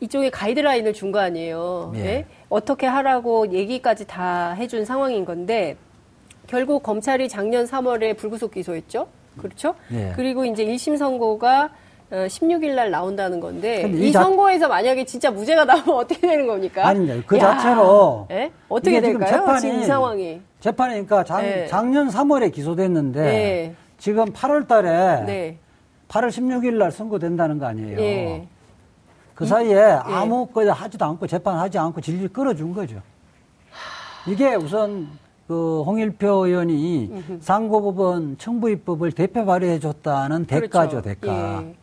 이쪽에 0.00 0.30
가이드라인을 0.30 0.92
준 0.92 1.10
거 1.12 1.18
아니에요. 1.18 1.92
예. 1.96 2.02
네? 2.02 2.26
어떻게 2.48 2.86
하라고 2.86 3.50
얘기까지 3.52 4.06
다 4.06 4.52
해준 4.52 4.84
상황인 4.84 5.24
건데 5.24 5.76
결국 6.48 6.82
검찰이 6.82 7.28
작년 7.28 7.66
3월에 7.66 8.16
불구속 8.16 8.52
기소했죠. 8.52 9.06
그렇죠? 9.36 9.74
예. 9.92 10.12
그리고 10.16 10.44
이제 10.44 10.64
1심 10.64 10.96
선고가 10.96 11.70
16일 12.10 12.70
어, 12.70 12.74
날 12.74 12.90
나온다는 12.90 13.38
건데 13.38 13.86
이, 13.86 14.08
이 14.08 14.12
자... 14.12 14.22
선거에서 14.22 14.66
만약에 14.66 15.04
진짜 15.04 15.30
무죄가 15.30 15.66
나오면 15.66 15.90
어떻게 15.94 16.26
되는 16.26 16.46
겁니까? 16.46 16.86
아니, 16.86 17.24
그 17.26 17.36
야, 17.36 17.40
자체로 17.40 18.26
네? 18.30 18.50
어떻게 18.68 19.00
될까요? 19.00 19.30
재판이, 19.30 19.60
지금 19.60 19.80
이 19.80 19.84
상황이 19.84 20.40
재판이니까 20.60 21.24
작, 21.24 21.42
네. 21.42 21.66
작년 21.66 22.08
3월에 22.08 22.52
기소됐는데 22.52 23.22
네. 23.22 23.74
지금 23.98 24.32
8월 24.32 24.66
달에 24.66 25.24
네. 25.26 25.58
8월 26.08 26.28
16일 26.28 26.78
날 26.78 26.90
선고된다는 26.90 27.58
거 27.58 27.66
아니에요. 27.66 27.96
네. 27.98 28.48
그 29.34 29.44
사이에 29.44 29.74
네. 29.74 29.98
아무 30.02 30.46
거나 30.46 30.72
하지도 30.72 31.04
않고 31.04 31.26
재판하지 31.26 31.78
않고 31.78 32.00
질질 32.00 32.32
끌어준 32.32 32.72
거죠. 32.72 33.02
이게 34.26 34.54
우선 34.54 35.08
그 35.48 35.82
홍일표 35.82 36.46
의원이 36.46 37.10
상고법원 37.40 38.36
청부입법을 38.36 39.12
대표 39.12 39.46
발의해 39.46 39.80
줬다는 39.80 40.46
그렇죠. 40.46 40.60
대가죠, 40.68 41.02
대가. 41.02 41.64
예. 41.64 41.74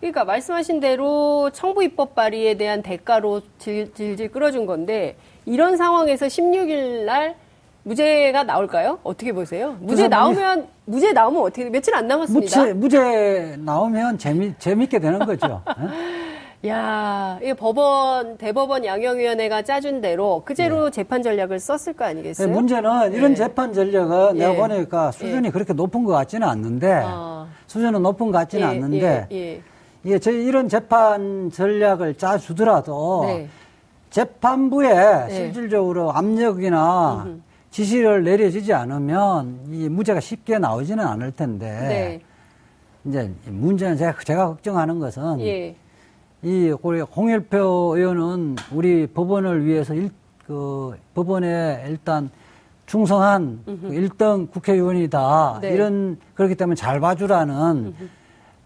그러니까 0.00 0.24
말씀하신 0.24 0.80
대로 0.80 1.50
청부 1.52 1.84
입법 1.84 2.14
발의에 2.14 2.54
대한 2.54 2.82
대가로 2.82 3.42
질, 3.58 3.92
질질 3.92 4.32
끌어준 4.32 4.64
건데 4.64 5.16
이런 5.44 5.76
상황에서 5.76 6.24
16일 6.26 7.04
날 7.04 7.36
무죄가 7.82 8.44
나올까요? 8.44 8.98
어떻게 9.02 9.32
보세요? 9.32 9.76
무죄 9.80 10.08
나오면 10.08 10.68
무죄 10.86 11.12
나오면 11.12 11.42
어떻게 11.42 11.68
며칠 11.68 11.94
안 11.94 12.06
남았습니다. 12.08 12.60
무죄, 12.60 12.72
무죄 12.72 13.56
나오면 13.58 14.16
재미 14.16 14.54
재밌게 14.58 15.00
되는 15.00 15.18
거죠. 15.18 15.62
야, 16.66 17.38
이 17.42 17.54
법원 17.54 18.36
대법원 18.36 18.84
양형위원회가 18.84 19.62
짜준 19.62 20.02
대로 20.02 20.42
그대로 20.44 20.86
네. 20.86 20.90
재판 20.90 21.22
전략을 21.22 21.58
썼을 21.58 21.96
거 21.96 22.04
아니겠어요? 22.04 22.46
네, 22.46 22.52
문제는 22.52 23.14
이런 23.14 23.30
네. 23.30 23.34
재판 23.34 23.72
전략은 23.72 24.36
예. 24.36 24.46
내가 24.46 24.68
보니까 24.68 25.10
수준이 25.10 25.46
예. 25.46 25.50
그렇게 25.50 25.72
높은 25.72 26.04
것 26.04 26.12
같지는 26.12 26.46
않는데 26.46 27.00
아. 27.02 27.46
수준은 27.66 28.02
높은 28.02 28.26
것 28.26 28.32
같지는 28.32 28.66
예, 28.66 28.70
않는데 28.70 29.26
예, 29.32 29.62
예, 30.04 30.18
저희 30.18 30.44
이런 30.44 30.68
재판 30.68 31.50
전략을 31.50 32.14
짜 32.18 32.36
주더라도 32.36 33.24
네. 33.26 33.48
재판부에 34.10 34.94
네. 35.28 35.34
실질적으로 35.34 36.12
압력이나 36.12 37.24
음흠. 37.24 37.40
지시를 37.70 38.22
내려지지 38.24 38.74
않으면 38.74 39.60
이 39.70 39.88
무죄가 39.88 40.20
쉽게 40.20 40.58
나오지는 40.58 41.06
않을 41.06 41.32
텐데 41.32 41.70
네. 41.70 42.20
이제 43.06 43.32
문제는 43.46 43.96
제가, 43.96 44.14
제가 44.22 44.48
걱정하는 44.48 44.98
것은 44.98 45.40
예. 45.40 45.74
이 46.42 46.70
홍일표 46.70 47.94
의원은 47.96 48.56
우리 48.72 49.06
법원을 49.06 49.66
위해서 49.66 49.94
일, 49.94 50.10
그 50.46 50.96
법원에 51.14 51.84
일단 51.88 52.30
충성한 52.86 53.60
그 53.66 53.88
1등 53.90 54.50
국회의원이다. 54.50 55.58
네. 55.60 55.70
이런 55.70 56.18
그렇기 56.34 56.54
때문에 56.54 56.74
잘 56.74 56.98
봐주라는 56.98 57.54
음흠. 57.54 58.08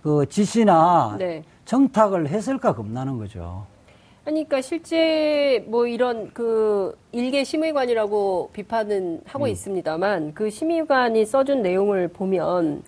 그 0.02 0.26
지시나 0.28 1.16
네. 1.18 1.42
청탁을 1.64 2.28
했을까 2.28 2.74
겁나는 2.74 3.18
거죠. 3.18 3.66
그러니까 4.24 4.62
실제 4.62 5.62
뭐 5.68 5.86
이런 5.86 6.30
그 6.32 6.96
일개 7.12 7.44
심의관이라고 7.44 8.50
비판은 8.52 9.22
하고 9.26 9.44
음. 9.44 9.50
있습니다만 9.50 10.32
그 10.32 10.48
심의관이 10.48 11.26
써준 11.26 11.60
내용을 11.60 12.08
보면 12.08 12.82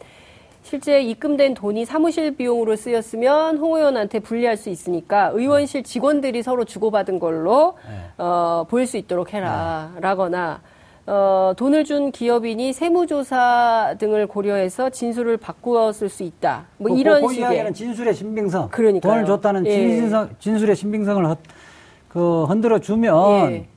실제 0.67 1.01
입금된 1.01 1.55
돈이 1.55 1.85
사무실 1.85 2.35
비용으로 2.35 2.75
쓰였으면 2.75 3.59
홍 3.59 3.77
의원한테 3.77 4.19
불리할 4.19 4.57
수 4.57 4.69
있으니까 4.69 5.31
의원실 5.33 5.85
직원들이 5.85 6.43
서로 6.43 6.65
주고받은 6.65 7.21
걸로 7.21 7.75
네. 7.89 7.95
어, 8.19 8.67
보일 8.69 8.89
수 8.89 8.97
있도록 8.97 9.33
해라라거나 9.33 10.61
어, 11.07 11.53
돈을 11.57 11.85
준 11.85 12.11
기업인이 12.11 12.73
세무조사 12.73 13.95
등을 14.01 14.27
고려해서 14.27 14.91
진술을 14.91 15.37
바꾸었을 15.37 16.09
수 16.09 16.25
있다. 16.25 16.65
뭐 16.79 16.91
그, 16.91 16.99
이런 16.99 17.21
그, 17.21 17.29
그 17.29 17.35
식의 17.35 17.49
이야기는 17.49 17.73
진술의 17.73 18.15
신빙성. 18.15 18.69
그러니까 18.73 19.09
돈을 19.09 19.25
줬다는 19.25 19.67
예. 19.67 20.33
진술의 20.41 20.75
신빙성을 20.75 21.25
허, 21.27 21.37
그 22.09 22.43
흔들어 22.47 22.81
주면 22.81 23.53
예. 23.53 23.69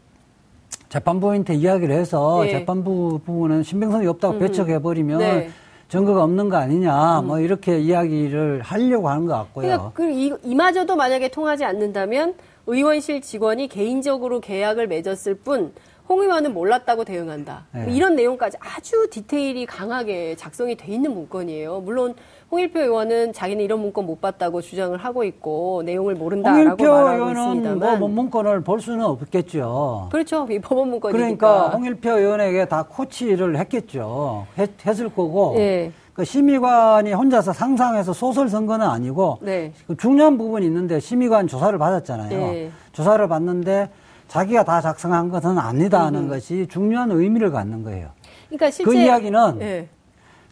재판부한테 0.89 1.53
이야기를 1.53 1.93
해서 1.93 2.47
예. 2.47 2.49
재판부 2.49 3.19
부분은 3.23 3.61
신빙성이 3.61 4.07
없다고 4.07 4.33
음. 4.33 4.39
배척해 4.39 4.81
버리면 4.81 5.19
네. 5.19 5.49
증거가 5.89 6.23
없는 6.23 6.49
거 6.49 6.57
아니냐, 6.57 7.19
음. 7.19 7.27
뭐 7.27 7.39
이렇게 7.39 7.79
이야기를 7.79 8.61
하려고 8.61 9.09
하는 9.09 9.25
것 9.25 9.33
같고요. 9.33 9.65
그러니까 9.65 9.91
그 9.93 10.09
이, 10.11 10.33
이마저도 10.43 10.95
만약에 10.95 11.29
통하지 11.29 11.65
않는다면 11.65 12.35
의원실 12.67 13.21
직원이 13.21 13.67
개인적으로 13.67 14.39
계약을 14.39 14.87
맺었을 14.87 15.35
뿐. 15.35 15.73
홍 16.07 16.23
의원은 16.23 16.55
몰랐다고 16.55 17.03
대응한다. 17.03 17.67
네. 17.71 17.85
이런 17.89 18.15
내용까지 18.15 18.57
아주 18.59 19.07
디테일이 19.11 19.67
강하게 19.67 20.35
작성이 20.35 20.75
돼 20.75 20.91
있는 20.91 21.13
문건이에요. 21.13 21.81
물론 21.81 22.15
홍일표 22.51 22.79
의원은 22.79 23.33
자기는 23.33 23.63
이런 23.63 23.79
문건 23.79 24.05
못 24.05 24.19
봤다고 24.21 24.61
주장을 24.61 24.97
하고 24.97 25.23
있고 25.23 25.83
내용을 25.85 26.15
모른다라고 26.15 26.83
말하고 26.83 27.29
있습니다만 27.31 27.99
뭐 27.99 28.09
문건을 28.09 28.61
볼 28.61 28.81
수는 28.81 29.05
없겠죠. 29.05 30.09
그렇죠. 30.11 30.47
이 30.49 30.59
법원 30.59 30.89
문건이니까. 30.89 31.11
그러니까 31.11 31.69
홍일표 31.69 32.17
의원에게 32.17 32.65
다 32.65 32.83
코치를 32.83 33.57
했겠죠. 33.57 34.47
했, 34.57 34.99
을 34.99 35.09
거고. 35.09 35.53
네. 35.57 35.91
그 36.13 36.25
심의관이 36.25 37.13
혼자서 37.13 37.53
상상해서 37.53 38.11
소설 38.11 38.49
쓴 38.49 38.65
거는 38.65 38.85
아니고 38.85 39.37
네. 39.41 39.71
그 39.87 39.95
중요한 39.95 40.37
부분이 40.37 40.65
있는데 40.65 40.99
심의관 40.99 41.47
조사를 41.47 41.77
받았잖아요. 41.77 42.29
네. 42.29 42.71
조사를 42.91 43.25
받는데 43.27 43.89
자기가 44.27 44.63
다 44.65 44.81
작성한 44.81 45.29
것은 45.29 45.57
아니다 45.57 46.05
하는 46.05 46.23
음. 46.23 46.27
것이 46.29 46.67
중요한 46.67 47.11
의미를 47.11 47.51
갖는 47.51 47.83
거예요. 47.83 48.09
그러니까 48.47 48.69
실제 48.71 48.91
그 48.91 48.97
이야기는 48.97 49.59
네. 49.59 49.87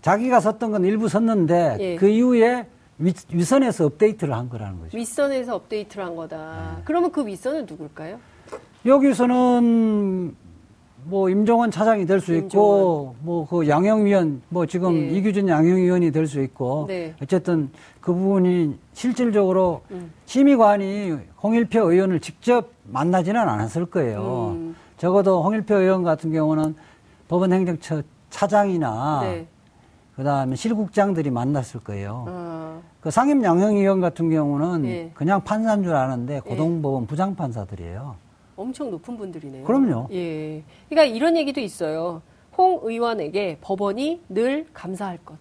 자기가 0.01 0.39
썼던 0.39 0.71
건 0.71 0.85
일부 0.85 1.07
썼는데 1.09 1.77
예. 1.79 1.95
그 1.95 2.07
이후에 2.07 2.67
위, 2.99 3.13
윗선에서 3.31 3.85
업데이트를 3.85 4.33
한 4.33 4.49
거라는 4.49 4.79
거죠. 4.79 4.97
윗선에서 4.97 5.55
업데이트를 5.55 6.03
한 6.05 6.15
거다. 6.15 6.73
네. 6.77 6.81
그러면 6.85 7.11
그 7.11 7.25
윗선은 7.25 7.65
누굴까요? 7.67 8.17
여기서는 8.85 10.35
뭐 11.05 11.29
임종원 11.29 11.71
차장이 11.71 12.05
될 12.05 12.19
수 12.19 12.35
있고 12.35 13.15
뭐 13.21 13.45
그 13.49 13.67
양형위원 13.67 14.41
뭐 14.49 14.65
지금 14.65 14.93
네. 14.93 15.17
이규진 15.17 15.47
양형위원이 15.47 16.11
될 16.11 16.27
수 16.27 16.41
있고 16.41 16.85
네. 16.87 17.13
어쨌든 17.21 17.69
그 18.01 18.13
부분이 18.13 18.77
실질적으로 18.93 19.81
음. 19.91 20.11
심의관이 20.25 21.15
홍일표 21.41 21.91
의원을 21.91 22.19
직접 22.19 22.71
만나지는 22.85 23.39
않았을 23.39 23.85
거예요. 23.85 24.55
음. 24.57 24.75
적어도 24.97 25.43
홍일표 25.43 25.75
의원 25.75 26.03
같은 26.03 26.31
경우는 26.31 26.75
법원 27.27 27.53
행정처 27.53 28.01
차장이나 28.29 29.19
네. 29.23 29.47
그 30.17 30.23
다음에 30.23 30.55
실국장들이 30.55 31.29
만났을 31.29 31.79
거예요. 31.79 32.25
어. 32.27 32.81
그 33.01 33.11
상임 33.11 33.43
양형위원 33.43 34.01
같은 34.01 34.31
경우는 34.31 34.81
네. 34.81 35.11
그냥 35.13 35.43
판사인 35.43 35.83
줄 35.83 35.93
아는데 35.93 36.37
예. 36.37 36.39
고등법원 36.39 37.03
네. 37.03 37.07
부장판사들이에요. 37.07 38.15
엄청 38.55 38.89
높은 38.89 39.15
분들이네요. 39.15 39.63
그럼요. 39.63 40.07
예. 40.11 40.63
그러니까 40.89 41.15
이런 41.15 41.37
얘기도 41.37 41.61
있어요. 41.61 42.23
홍 42.57 42.79
의원에게 42.81 43.59
법원이 43.61 44.21
늘 44.29 44.65
감사할 44.73 45.19
것. 45.23 45.37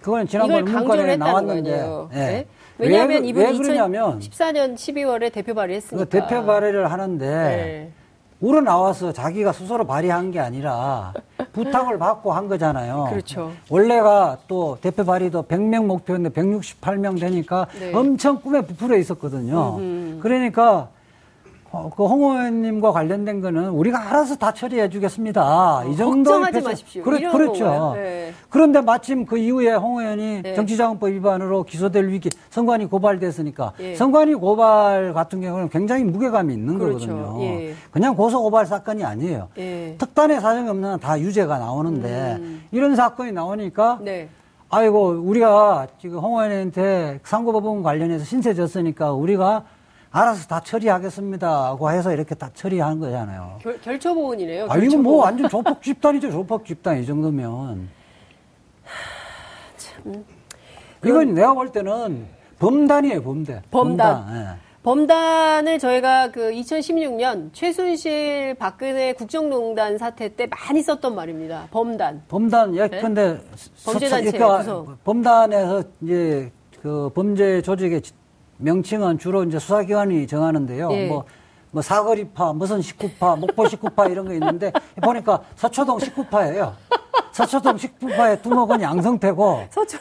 그거는 0.00 0.26
지난번 0.26 0.64
문건에 0.64 1.16
나왔는데. 1.16 2.08
예. 2.12 2.16
네. 2.16 2.46
왜냐하면 2.78 3.22
왜, 3.22 3.28
이분이 3.28 3.46
왜 3.46 3.58
그러냐면 3.58 4.18
2014년 4.18 4.74
12월에 4.74 5.32
대표 5.32 5.54
발의했으니까. 5.54 6.04
그 6.04 6.10
대표 6.10 6.44
발의를 6.44 6.90
하는데 6.90 7.26
네. 7.26 7.92
우러 8.40 8.60
나와서 8.60 9.12
자기가 9.12 9.52
스스로 9.52 9.86
발의한 9.86 10.30
게 10.30 10.40
아니라 10.40 11.14
부탁을 11.52 11.98
받고 11.98 12.32
한 12.32 12.48
거잖아요. 12.48 13.06
그렇죠. 13.10 13.52
원래가 13.70 14.36
또 14.46 14.76
대표 14.80 15.04
발의도 15.04 15.44
100명 15.44 15.86
목표인데 15.86 16.30
168명 16.30 17.18
되니까 17.18 17.66
네. 17.78 17.94
엄청 17.94 18.40
꿈에 18.40 18.60
부풀어 18.60 18.96
있었거든요. 18.98 19.76
음흠. 19.78 20.18
그러니까 20.20 20.88
어, 21.76 21.90
그홍 21.94 22.22
의원님과 22.22 22.92
관련된 22.92 23.40
거는 23.42 23.68
우리가 23.68 24.08
알아서 24.08 24.36
다 24.36 24.52
처리해 24.52 24.88
주겠습니다. 24.88 25.42
어, 25.42 25.84
이 25.84 25.96
정도 25.96 26.30
걱정하지 26.30 26.62
마십시오. 26.62 27.02
그렇, 27.02 27.30
그렇죠. 27.30 27.92
네. 27.94 28.32
그런데 28.48 28.80
마침 28.80 29.26
그 29.26 29.36
이후에 29.36 29.74
홍 29.74 29.98
의원이 30.00 30.42
네. 30.42 30.54
정치자금법 30.54 31.10
위반으로 31.10 31.64
기소될 31.64 32.08
위기, 32.08 32.30
선관위 32.50 32.86
고발됐으니까 32.86 33.72
예. 33.80 33.94
선관위 33.94 34.34
고발 34.34 35.12
같은 35.12 35.40
경우는 35.40 35.68
굉장히 35.68 36.04
무게감이 36.04 36.54
있는 36.54 36.78
그렇죠. 36.78 37.08
거거든요. 37.08 37.42
예. 37.42 37.74
그냥 37.90 38.14
고소 38.14 38.42
고발 38.42 38.64
사건이 38.64 39.04
아니에요. 39.04 39.48
예. 39.58 39.96
특단의 39.98 40.40
사정이 40.40 40.68
없는 40.70 40.90
한다 40.92 41.20
유죄가 41.20 41.58
나오는데 41.58 42.36
음. 42.38 42.64
이런 42.72 42.96
사건이 42.96 43.32
나오니까 43.32 43.98
네. 44.00 44.28
아이고 44.68 45.22
우리가 45.24 45.86
지금 46.00 46.18
홍 46.18 46.38
의원한테 46.38 47.20
상고법원 47.22 47.82
관련해서 47.82 48.24
신세 48.24 48.54
졌으니까 48.54 49.12
우리가 49.12 49.64
알아서 50.16 50.46
다 50.46 50.60
처리하겠습니다. 50.60 51.66
하고 51.66 51.90
해서 51.90 52.10
이렇게 52.10 52.34
다 52.34 52.50
처리하는 52.54 52.98
거잖아요. 52.98 53.58
결, 53.62 53.78
결처보원이네요. 53.82 54.66
아, 54.70 54.78
이건 54.78 55.02
뭐 55.02 55.24
완전 55.24 55.48
조폭 55.50 55.80
집단이죠. 55.84 56.30
조폭 56.30 56.64
집단, 56.64 56.98
이 56.98 57.04
정도면. 57.04 57.88
참. 59.76 60.24
이건 61.04 61.34
내가 61.34 61.52
볼 61.52 61.70
때는 61.70 62.26
범단이에요, 62.58 63.22
범대. 63.22 63.62
범단. 63.70 64.24
범단. 64.24 64.36
예. 64.36 64.66
범단을 64.82 65.78
저희가 65.80 66.30
그 66.30 66.52
2016년 66.52 67.52
최순실 67.52 68.54
박근혜 68.54 69.12
국정농단 69.12 69.98
사태 69.98 70.28
때 70.34 70.46
많이 70.46 70.80
썼던 70.80 71.14
말입니다. 71.14 71.66
범단. 71.72 72.22
범단, 72.28 72.74
예컨대. 72.76 73.32
네? 73.32 73.40
범죄단체 73.84 74.30
그러니까 74.30 74.96
범단에서 75.04 75.82
이제 76.02 76.52
그 76.80 77.10
범죄 77.14 77.60
조직의 77.60 78.00
명칭은 78.58 79.18
주로 79.18 79.44
이제 79.44 79.58
수사기관이 79.58 80.26
정하는데요. 80.26 80.88
예. 80.92 81.08
뭐, 81.08 81.24
뭐 81.70 81.82
사거리파, 81.82 82.52
무슨 82.54 82.80
식구파, 82.80 83.36
목포 83.36 83.68
식구파 83.68 84.06
이런 84.06 84.26
거 84.26 84.32
있는데 84.34 84.72
보니까 85.02 85.42
서초동 85.56 85.98
식구파예요. 85.98 86.74
서초동 87.32 87.76
식구파의 87.76 88.42
두목은 88.42 88.80
양성태고 88.80 89.64
서초... 89.70 89.98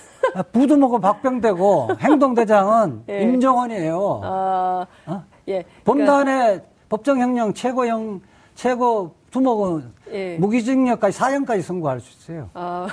부두목은 0.52 1.02
박병대고 1.02 1.90
행동대장은 2.00 3.04
예. 3.10 3.22
임정원이에요. 3.22 4.22
아... 4.24 4.86
어? 5.06 5.24
예. 5.48 5.64
범단의 5.84 6.36
그러니까... 6.36 6.66
법정형량 6.90 7.54
최고형 7.54 8.22
최고 8.56 9.16
두목은 9.32 9.94
예. 10.12 10.38
무기징역까지 10.38 11.18
사형까지 11.18 11.62
선고할 11.62 12.00
수 12.00 12.12
있어요. 12.18 12.50
아... 12.54 12.88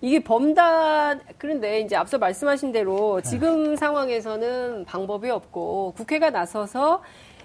이게 0.00 0.22
범단 0.22 1.20
그런데 1.38 1.80
이제 1.80 1.96
앞서 1.96 2.18
말씀하신 2.18 2.72
대로 2.72 3.20
지금 3.22 3.70
네. 3.70 3.76
상황에서는 3.76 4.84
방법이 4.84 5.30
없고 5.30 5.94
국회가 5.96 6.30
나서서 6.30 7.02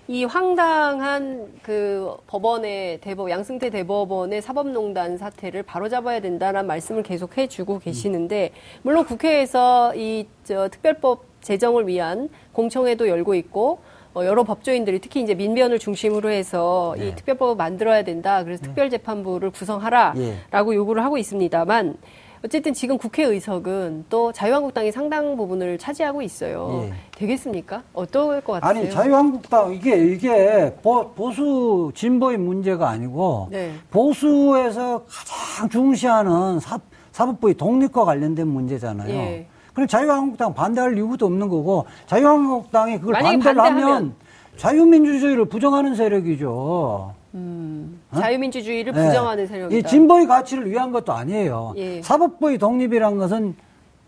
이 0.08 0.26
황당한 0.26 1.54
그 1.62 2.18
법원의 2.28 3.00
대법 3.02 3.30
양승태 3.30 3.70
대법원의 3.70 4.42
사법농단 4.42 5.18
사태를 5.18 5.64
바로잡아야 5.64 6.20
된다는 6.20 6.68
말씀을 6.68 7.04
계속 7.04 7.38
해주고 7.38 7.80
계시는데 7.80 8.52
물론 8.84 9.06
국회에서 9.06 9.94
이 9.96 10.28
저 10.44 10.68
특별법 10.70 11.26
제정을 11.42 11.88
위한 11.88 12.30
공청회도 12.52 13.08
열고 13.08 13.36
있고 13.36 13.74
어, 13.74 13.91
여러 14.16 14.44
법조인들이 14.44 15.00
특히 15.00 15.22
이제 15.22 15.34
민변을 15.34 15.80
중심으로 15.80 16.30
해서 16.30 16.96
네. 16.98 17.08
이 17.08 17.16
특별법을 17.16 17.56
만들어야 17.56 18.04
된다. 18.04 18.44
그래서 18.44 18.62
네. 18.62 18.68
특별재판부를 18.68 19.52
구성하라라고 19.52 20.74
예. 20.74 20.76
요구를 20.76 21.04
하고 21.04 21.18
있습니다만 21.18 21.98
어쨌든 22.44 22.74
지금 22.74 22.98
국회 22.98 23.24
의석은 23.24 24.06
또 24.10 24.32
자유한국당이 24.32 24.92
상당 24.92 25.38
부분을 25.38 25.78
차지하고 25.78 26.22
있어요. 26.24 26.86
예. 26.86 26.94
되겠습니까? 27.16 27.84
어떨 27.94 28.42
것 28.42 28.60
같으세요? 28.60 28.84
아니 28.84 28.92
자유한국당 28.92 29.74
이게 29.74 29.96
이게 29.96 30.76
보, 30.82 31.12
수 31.32 31.92
진보의 31.94 32.38
문제가 32.38 32.90
아니고 32.90 33.50
네. 33.52 33.72
보수에서 33.92 35.06
가장 35.08 35.70
중시하는 35.70 36.60
사, 36.60 36.80
사법부의 37.12 37.56
독립과 37.56 38.06
관련된 38.06 38.48
문제잖아요. 38.48 39.10
예. 39.10 39.48
그럼 39.74 39.88
자유한국당 39.88 40.54
반대할 40.54 40.96
이유도 40.98 41.26
없는 41.26 41.48
거고 41.50 41.86
자유한국당이 42.08 43.00
그걸 43.00 43.16
반대를 43.16 43.62
하면 43.62 44.16
자유민주주의를 44.58 45.46
부정하는 45.46 45.96
세력이죠. 45.96 47.14
음, 47.34 48.02
어? 48.12 48.20
자유민주주의를 48.20 48.94
네. 48.94 49.08
부정하는 49.08 49.48
세력이다. 49.48 49.78
이 49.78 49.84
진보의 49.90 50.28
가치를 50.28 50.70
위한 50.70 50.92
것도 50.92 51.14
아니에요. 51.14 51.74
예. 51.78 52.02
사법부의 52.02 52.58
독립이란 52.58 53.18
것은 53.18 53.56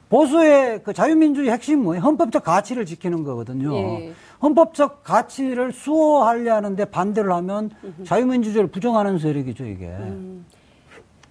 보수의 0.10 0.84
그 0.84 0.93
자유민주주의 0.93 1.52
핵심 1.52 1.82
뭐예요? 1.84 2.04
헌법적 2.04 2.43
가치를 2.43 2.86
지키는 2.86 3.23
거거든요. 3.23 3.73
예. 3.76 4.13
헌법적 4.41 5.04
가치를 5.04 5.71
수호하려는데 5.71 6.86
반대를 6.86 7.32
하면 7.32 7.71
자유민주주의를 8.06 8.69
부정하는 8.69 9.17
세력이죠, 9.17 9.65
이게. 9.65 9.86
음. 9.88 10.45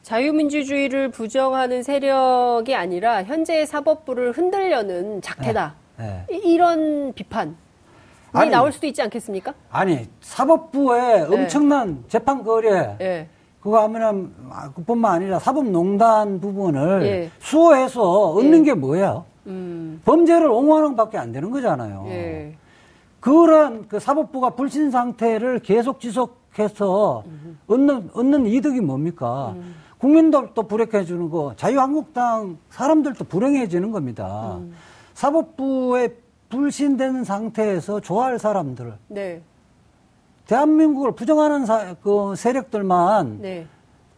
자유민주주의를 0.03 1.11
부정하는 1.11 1.83
세력이 1.83 2.75
아니라 2.75 3.23
현재의 3.23 3.67
사법부를 3.67 4.33
흔들려는 4.33 5.23
작태다. 5.23 5.75
네. 5.99 6.25
네. 6.29 6.37
이런 6.39 7.13
비판이 7.13 7.55
아니, 8.33 8.51
나올 8.51 8.73
수도 8.73 8.87
있지 8.87 9.01
않겠습니까? 9.03 9.55
아니 9.71 10.09
사법부의 10.21 11.29
네. 11.29 11.37
엄청난 11.37 12.03
재판 12.09 12.43
거래 12.43 12.97
네. 12.99 13.29
그거 13.61 13.81
하면은 13.83 14.33
그뿐만 14.75 15.13
아니라 15.15 15.39
사법농단 15.39 16.41
부분을 16.41 17.07
예. 17.07 17.31
수호해서 17.39 18.03
얻는 18.33 18.61
예. 18.61 18.65
게 18.65 18.75
뭐예요? 18.75 19.25
음. 19.47 20.01
범죄를 20.05 20.49
옹호하는 20.49 20.97
밖에 20.97 21.17
안 21.17 21.31
되는 21.31 21.49
거잖아요. 21.53 22.07
예. 22.09 22.57
그런 23.21 23.87
그 23.87 24.01
사법부가 24.01 24.51
불신 24.51 24.91
상태를 24.91 25.61
계속 25.61 26.01
지속해서 26.01 27.23
음. 27.25 27.61
얻는 27.69 28.11
얻는 28.15 28.47
이득이 28.47 28.81
뭡니까? 28.81 29.55
음. 29.55 29.77
국민들도 30.03 30.65
불행해 30.65 31.05
주는 31.05 31.31
거, 31.31 31.55
자유한국당 31.55 32.59
사람들도 32.71 33.23
불행해지는 33.23 33.93
겁니다. 33.93 34.57
음. 34.59 34.75
사법부에 35.15 36.17
불신되는 36.49 37.23
상태에서 37.23 38.01
좋아할 38.01 38.41
사람들, 38.41 38.95
네. 39.07 39.41
대한민국을 40.49 41.13
부정하는 41.13 41.65
사, 41.67 41.95
그 42.03 42.35
세력들만 42.35 43.43
네. 43.43 43.67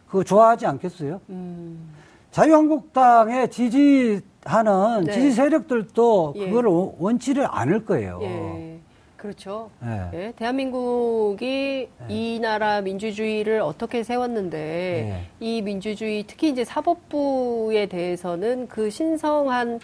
그 0.09 0.23
좋아하지 0.23 0.65
않겠어요? 0.65 1.21
음. 1.29 1.93
자유한국당에 2.31 3.47
지지하는 3.47 5.03
네. 5.05 5.13
지지 5.13 5.31
세력들도 5.33 6.33
예. 6.37 6.49
그걸 6.49 6.65
원치를 6.97 7.45
않을 7.47 7.85
거예요. 7.85 8.19
예. 8.23 8.74
그렇죠. 9.17 9.69
네. 9.79 10.09
네. 10.11 10.33
대한민국이 10.35 11.89
네. 11.99 12.05
이 12.09 12.39
나라 12.39 12.81
민주주의를 12.81 13.61
어떻게 13.61 14.03
세웠는데 14.03 14.57
네. 14.57 15.25
이 15.39 15.61
민주주의 15.61 16.23
특히 16.27 16.49
이제 16.49 16.63
사법부에 16.63 17.87
대해서는 17.87 18.67
그 18.67 18.89
신성한 18.89 19.79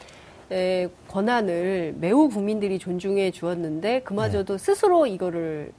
에, 0.52 0.90
권한을 1.08 1.96
매우 1.98 2.30
국민들이 2.30 2.78
존중해 2.78 3.32
주었는데 3.32 4.02
그마저도 4.02 4.58
네. 4.58 4.64
스스로 4.64 5.08
이거를 5.08 5.72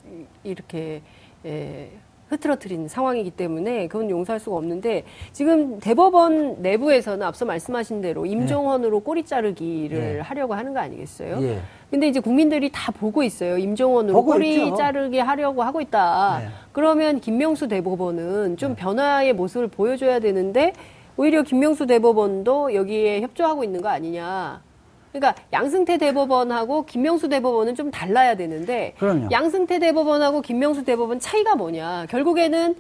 이렇게 0.45 1.03
에, 1.45 1.91
흐트러뜨린 2.33 2.89
상황이기 2.89 3.31
때문에 3.33 3.89
그건 3.89 4.11
용서할 4.11 4.41
수가 4.41 4.57
없는데 4.57 5.05
지금 5.33 5.79
대법원 5.79 6.63
내부에서는 6.63 7.25
앞서 7.27 7.45
말씀하신 7.45 8.01
대로 8.01 8.25
네. 8.25 8.31
꼬리 9.05 9.25
자르기를 9.25 9.99
네. 9.99 10.21
하려고 10.21 10.55
하는 10.55 10.73
거 10.73 10.81
아니겠어요? 10.81 11.39
예. 11.43 11.61
근데 11.91 12.09
이제 12.09 12.21
국민들이 12.21 12.71
다 12.73 12.91
보고 12.91 13.23
있어요. 13.23 13.59
임종원으로 13.59 14.25
꼬리 14.25 14.65
있죠. 14.65 14.77
자르기 14.77 15.19
하려고 15.19 15.63
하고 15.63 15.81
있다. 15.81 16.39
네. 16.41 16.49
그러면 16.73 17.21
김명수 17.21 17.69
대법원은 17.69 18.57
좀 18.57 18.75
네. 18.75 18.77
변화의 18.77 19.35
모습을 19.35 19.69
보여줘야 19.69 20.19
되는데 20.19 20.73
오히려 21.17 21.43
김명수 21.43 21.87
대법원도 21.87 22.75
여기에 22.75 23.21
협조하고 23.21 23.63
있는 23.65 23.83
거 23.83 23.89
아니냐. 23.89 24.63
그러니까 25.13 25.35
양승태 25.53 25.99
대법원하고 25.99 26.87
김명수 26.87 27.29
대법원은 27.29 27.75
좀 27.75 27.91
달라야 27.91 28.35
되는데 28.37 28.95
그럼요. 28.99 29.29
양승태 29.31 29.79
대법원하고 29.79 30.41
김명수 30.41 30.85
대법원 30.85 31.21
차이가 31.21 31.55
뭐냐? 31.55 32.07
결국에는 32.09 32.75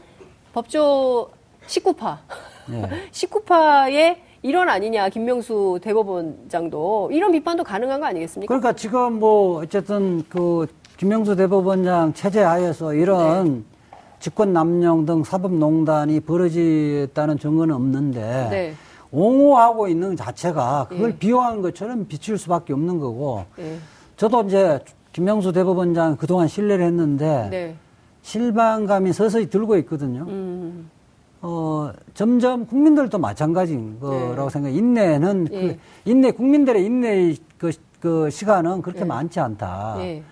법조 0.55 1.29
19파. 1.67 2.17
네. 2.69 2.89
19파의 3.13 4.17
일원 4.43 4.69
아니냐 4.69 5.09
김명수 5.11 5.79
대법원장도 5.83 7.11
이런 7.13 7.31
비판도 7.33 7.65
가능한 7.65 8.01
거 8.01 8.07
아니겠습니까? 8.07 8.49
그러니까 8.49 8.73
지금 8.73 9.21
뭐 9.21 9.61
어쨌든 9.61 10.25
그 10.29 10.67
김명수 10.97 11.37
대법원장 11.37 12.15
체제 12.15 12.43
하에서 12.43 12.95
이런 12.95 13.45
네. 13.45 13.99
직권 14.21 14.53
남용 14.53 15.05
등 15.05 15.23
사법농단이 15.23 16.21
벌어졌다는 16.21 17.39
증거는 17.39 17.75
없는데 17.75 18.49
네. 18.51 18.75
옹호하고 19.13 19.89
있는 19.89 20.17
자체가 20.17 20.87
그걸 20.89 21.11
예. 21.11 21.19
비호한 21.19 21.61
것처럼 21.63 22.07
비칠 22.09 22.39
수밖에 22.39 22.73
없는 22.73 22.99
거고 22.99 23.45
예. 23.59 23.77
저도 24.17 24.43
이제 24.45 24.81
김명수 25.13 25.53
대법원장 25.53 26.17
그동안 26.17 26.49
신뢰를 26.49 26.87
했는데 26.87 27.49
네. 27.51 27.77
실망감이 28.23 29.13
서서히 29.13 29.51
들고 29.51 29.77
있거든요. 29.79 30.25
음. 30.29 30.91
어, 31.43 31.93
점점 32.15 32.67
국민들도 32.67 33.19
마찬가지인 33.19 34.01
거라고 34.01 34.45
네. 34.45 34.51
생각해. 34.51 34.75
인내는 34.75 35.49
예. 35.53 35.61
그 35.61 35.79
인내 36.07 36.31
국민들의 36.31 36.85
인내의 36.85 37.37
그, 37.59 37.71
그 38.01 38.31
시간은 38.31 38.81
그렇게 38.81 39.01
예. 39.01 39.05
많지 39.05 39.41
않다. 39.41 39.97
예. 39.99 40.23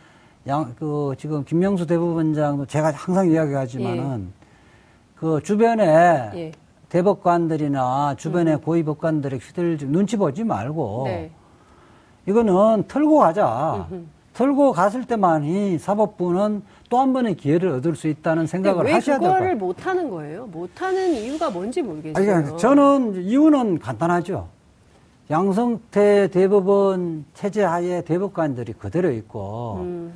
양, 0.47 0.75
그 0.79 1.14
지금 1.19 1.45
김명수 1.45 1.87
대법원장도 1.87 2.66
제가 2.66 2.93
항상 2.93 3.31
이야기하지만은 3.31 4.29
예. 4.29 4.47
그 5.16 5.40
주변에 5.43 6.31
예. 6.35 6.53
대법관들이나 6.90 8.16
주변의 8.18 8.55
음. 8.55 8.61
고위 8.61 8.83
법관들의 8.83 9.38
휘들 9.40 9.79
눈치 9.87 10.16
보지 10.16 10.44
말고 10.44 11.05
네. 11.07 11.31
이거는 12.26 12.85
털고 12.87 13.18
가자. 13.18 13.87
음흠. 13.90 14.05
털고 14.35 14.72
갔을 14.72 15.05
때만이 15.05 15.79
사법부는 15.79 16.62
또 16.88 17.00
한 17.00 17.12
번의 17.12 17.37
기회를 17.37 17.68
얻을 17.70 17.94
수 17.96 18.09
있다는 18.09 18.46
생각을 18.46 18.92
하셔야. 18.92 19.16
왜 19.16 19.20
그거를 19.26 19.57
못 19.57 19.87
하는 19.87 20.11
거예요? 20.11 20.46
못 20.46 20.70
하는 20.81 21.14
이유가 21.14 21.50
뭔지 21.50 21.83
모르겠어요. 21.83 22.35
아니, 22.35 22.59
저는 22.59 23.22
이유는 23.22 23.79
간단하죠. 23.79 24.48
양성태 25.31 26.29
대법원 26.33 27.24
체제 27.35 27.62
하에 27.62 28.03
대법관들이 28.03 28.72
그대로 28.72 29.11
있고 29.12 29.79
음. 29.81 30.12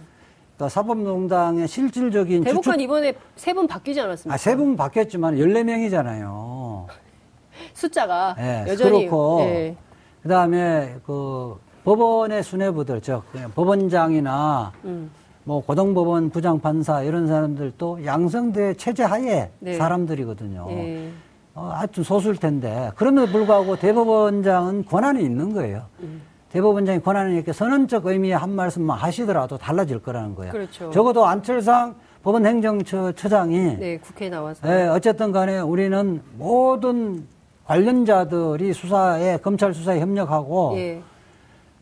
또 0.56 0.68
사법농단의 0.68 1.66
실질적인 1.68 2.44
대법관 2.44 2.62
주축... 2.74 2.80
이번에 2.80 3.14
세 3.36 3.52
분 3.54 3.66
바뀌지 3.66 4.00
않았습니까? 4.00 4.34
아, 4.34 4.36
세 4.36 4.54
분 4.56 4.76
바뀌었지만 4.76 5.36
14명이잖아요. 5.36 6.86
숫자가 7.74 8.34
네, 8.38 8.64
여전히 8.68 9.06
그렇고 9.06 9.38
네. 9.40 9.76
그다음에 10.22 10.96
그 11.04 11.56
법원의 11.84 12.42
수뇌부들 12.42 13.00
즉 13.00 13.22
법원장이나 13.54 14.72
음. 14.84 15.10
뭐 15.44 15.60
고등법원 15.60 16.30
부장판사 16.30 17.02
이런 17.02 17.26
사람들도 17.26 18.04
양성대 18.04 18.74
체제 18.74 19.02
하에 19.02 19.50
네. 19.58 19.74
사람들이거든요. 19.74 20.66
네. 20.68 21.10
어, 21.54 21.70
하여튼 21.74 22.02
소수일 22.02 22.36
텐데 22.36 22.90
그럼에도 22.96 23.30
불구하고 23.30 23.76
대법원장은 23.76 24.86
권한이 24.86 25.22
있는 25.22 25.52
거예요. 25.52 25.82
음. 26.00 26.22
대법원장이 26.54 27.00
권한을 27.00 27.32
이렇게 27.32 27.52
선언적 27.52 28.06
의미의 28.06 28.36
한 28.36 28.54
말씀만 28.54 28.96
하시더라도 28.96 29.58
달라질 29.58 30.00
거라는 30.00 30.36
거예요. 30.36 30.52
그렇죠. 30.52 30.88
적어도 30.92 31.26
안철상 31.26 31.96
법원행정처장이 32.22 33.76
네, 33.78 33.98
국회에 33.98 34.30
나와서 34.30 34.64
네, 34.64 34.86
어쨌든 34.86 35.32
간에 35.32 35.58
우리는 35.58 36.22
모든 36.38 37.26
관련자들이 37.66 38.72
수사에 38.72 39.38
검찰 39.38 39.74
수사에 39.74 39.98
협력하고 39.98 40.74
예. 40.76 41.02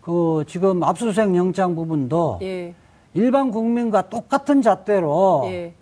그 0.01 0.43
지금 0.47 0.83
압수수색 0.83 1.37
영장 1.37 1.75
부분도 1.75 2.39
예. 2.41 2.75
일반 3.13 3.51
국민과 3.51 4.09
똑같은 4.09 4.63
잣대로 4.63 5.43
예. 5.49 5.75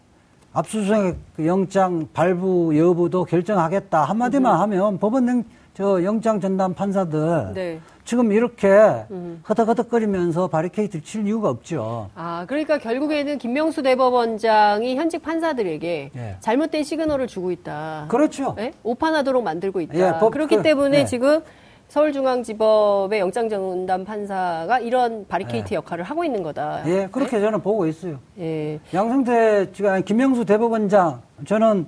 압수수색 0.52 1.16
영장 1.46 2.08
발부 2.12 2.76
여부도 2.76 3.24
결정하겠다 3.24 4.02
한마디만 4.02 4.52
음. 4.52 4.60
하면 4.62 4.98
법원 4.98 5.44
저 5.80 6.04
영장 6.04 6.38
전담 6.38 6.74
판사들 6.74 7.52
네. 7.54 7.80
지금 8.04 8.32
이렇게 8.32 8.68
음. 9.10 9.42
허덕허덕거리면서 9.48 10.48
바리케이트를 10.48 11.02
칠 11.02 11.26
이유가 11.26 11.48
없죠. 11.48 12.10
아, 12.14 12.44
그러니까 12.46 12.76
결국에는 12.76 13.38
김명수 13.38 13.82
대법원장이 13.82 14.96
현직 14.96 15.22
판사들에게 15.22 16.10
예. 16.14 16.36
잘못된 16.40 16.84
시그널을 16.84 17.28
주고 17.28 17.50
있다. 17.50 18.04
그렇죠. 18.08 18.52
네? 18.58 18.72
오판하도록 18.82 19.42
만들고 19.42 19.80
있다. 19.80 19.94
예, 19.94 20.18
법, 20.20 20.32
그렇기 20.32 20.56
그, 20.56 20.62
때문에 20.62 20.98
예. 20.98 21.04
지금 21.06 21.40
서울중앙지법의 21.88 23.18
영장전담 23.18 24.04
판사가 24.04 24.80
이런 24.80 25.26
바리케이트 25.28 25.72
예. 25.72 25.76
역할을 25.76 26.04
하고 26.04 26.24
있는 26.24 26.42
거다. 26.42 26.82
예, 26.88 27.08
그렇게 27.10 27.38
네? 27.38 27.42
저는 27.42 27.62
보고 27.62 27.86
있어요. 27.86 28.18
예. 28.38 28.78
양승태, 28.92 29.70
김명수 30.04 30.44
대법원장, 30.44 31.22
저는 31.46 31.86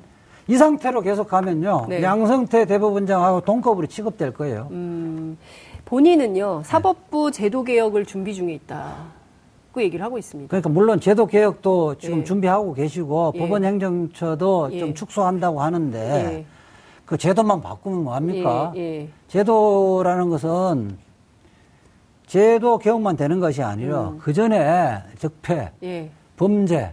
이 0.49 0.57
상태로 0.57 1.03
계속 1.03 1.29
가면요. 1.29 1.87
네. 1.89 2.03
양성태 2.03 2.67
대법원장하고 2.67 3.43
동급으로 3.43 3.87
취급될 3.87 4.33
거예요. 4.33 4.69
음. 4.71 5.39
본인은요 5.85 6.63
사법부 6.65 7.31
제도 7.33 7.63
개혁을 7.65 8.07
준비 8.07 8.35
중에 8.35 8.53
있다. 8.55 8.95
그 9.73 9.83
얘기를 9.83 10.05
하고 10.05 10.19
있습니다. 10.19 10.49
그러니까 10.51 10.69
물론 10.69 11.01
제도 11.01 11.27
개혁도 11.27 11.97
지금 11.97 12.21
예. 12.21 12.25
준비하고 12.25 12.75
계시고 12.75 13.33
예. 13.35 13.39
법원 13.39 13.65
행정처도 13.65 14.71
예. 14.73 14.79
좀 14.79 14.95
축소한다고 14.95 15.63
하는데 15.63 15.99
예. 15.99 16.45
그 17.07 17.17
제도만 17.17 17.61
바꾸면 17.63 18.05
뭐합니까? 18.05 18.73
예, 18.77 18.81
예. 18.81 19.09
제도라는 19.29 20.29
것은 20.29 20.99
제도 22.27 22.79
개혁만 22.79 23.17
되는 23.17 23.41
것이 23.41 23.63
아니라 23.63 24.11
음. 24.11 24.19
그 24.19 24.33
전에 24.33 25.03
적폐, 25.19 25.73
범죄, 26.37 26.93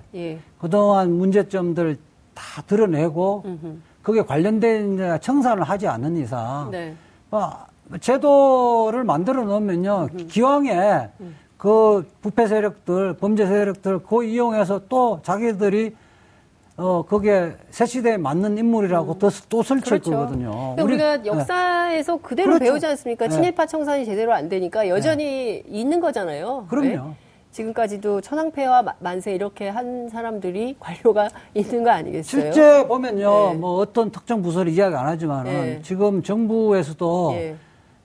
그동안 0.60 1.12
문제점들 1.14 1.98
다 2.40 2.62
드러내고 2.62 3.44
음흠. 3.46 3.78
그게 4.02 4.22
관련된 4.22 5.20
청산을 5.20 5.64
하지 5.64 5.88
않는 5.88 6.18
이상 6.18 6.72
네. 6.72 6.96
뭐 7.30 7.52
제도를 8.00 9.04
만들어 9.04 9.44
놓으면요. 9.44 10.08
음. 10.14 10.28
기왕에 10.28 11.10
음. 11.20 11.36
그 11.58 12.10
부패 12.22 12.48
세력들, 12.48 13.18
범죄 13.18 13.46
세력들 13.46 14.00
그 14.00 14.24
이용해서 14.24 14.84
또 14.88 15.20
자기들이 15.22 15.96
어, 16.78 17.04
그게 17.06 17.58
새 17.72 17.86
시대에 17.86 18.16
맞는 18.16 18.58
인물이라고 18.58 19.14
음. 19.14 19.20
또, 19.20 19.30
또 19.50 19.62
설치할 19.62 20.00
그렇죠. 20.00 20.12
거거든요. 20.12 20.76
그러니까 20.78 20.84
우리, 20.84 20.98
가 20.98 21.26
역사에서 21.26 22.16
네. 22.16 22.20
그대로 22.22 22.52
그렇죠. 22.52 22.64
배우지 22.64 22.86
않습니까? 22.86 23.28
네. 23.28 23.36
친일파 23.36 23.66
청산이 23.66 24.06
제대로 24.06 24.34
안 24.34 24.48
되니까 24.48 24.88
여전히 24.88 25.26
네. 25.26 25.64
있는 25.68 26.00
거잖아요. 26.00 26.68
그럼요. 26.70 26.88
네? 26.88 27.16
지금까지도 27.52 28.22
천황폐와 28.22 28.84
만세 29.00 29.34
이렇게 29.34 29.70
한 29.70 30.08
사람들이 30.10 30.76
관료가 30.80 31.30
있는 31.54 31.84
거 31.84 31.92
아니겠어요? 31.92 32.42
실제 32.42 32.88
보면요, 32.88 33.54
네. 33.54 33.58
뭐 33.58 33.78
어떤 33.78 34.12
특정 34.12 34.42
부서를 34.42 34.72
이야기 34.72 34.96
안 34.96 35.08
하지만은 35.08 35.52
네. 35.52 35.80
지금 35.82 36.22
정부에서도 36.24 37.36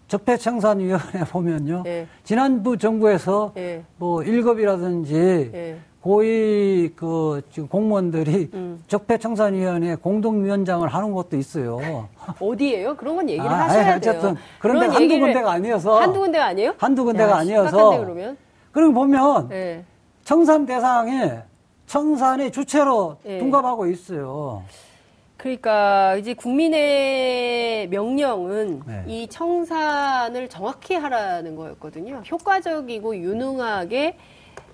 적폐청산위원회 0.09 1.25
보면요, 1.31 1.85
지난부 2.25 2.77
정부에서 2.77 3.53
뭐 3.97 4.21
1급이라든지 4.21 5.77
고위 6.05 6.91
그 6.95 7.41
지금 7.51 7.67
공무원들이 7.67 8.51
음. 8.53 8.85
적폐청산위원회 8.89 9.95
공동위원장을 9.95 10.87
하는 10.87 11.15
것도 11.15 11.39
있어요. 11.39 11.81
어디예요? 12.39 12.95
그런 12.97 13.17
건 13.17 13.31
얘기를 13.31 13.49
아, 13.49 13.65
하셔야 13.65 13.97
어쨌든 13.97 14.35
돼요. 14.35 14.45
그런데 14.59 14.87
한두 14.87 15.19
군데가 15.19 15.53
아니어서 15.53 16.01
한두 16.01 16.21
군데가 16.21 16.45
아니에요? 16.45 16.75
한두 16.77 17.05
군데가 17.05 17.31
야, 17.31 17.37
아니어서 17.37 18.05
그러면 18.75 18.93
그럼 18.93 18.95
보면 18.95 19.49
네. 19.49 19.85
청산 20.25 20.67
대상이 20.67 21.39
청산의 21.87 22.51
주체로 22.51 23.17
네. 23.23 23.39
둔갑하고 23.39 23.87
있어요. 23.87 24.65
그러니까 25.37 26.17
이제 26.17 26.35
국민의 26.35 27.89
명령은 27.89 28.83
네. 28.87 29.05
이 29.07 29.29
청산을 29.29 30.49
정확히 30.49 30.95
하라는 30.95 31.55
거였거든요. 31.55 32.23
효과적이고 32.29 33.17
유능하게 33.17 34.17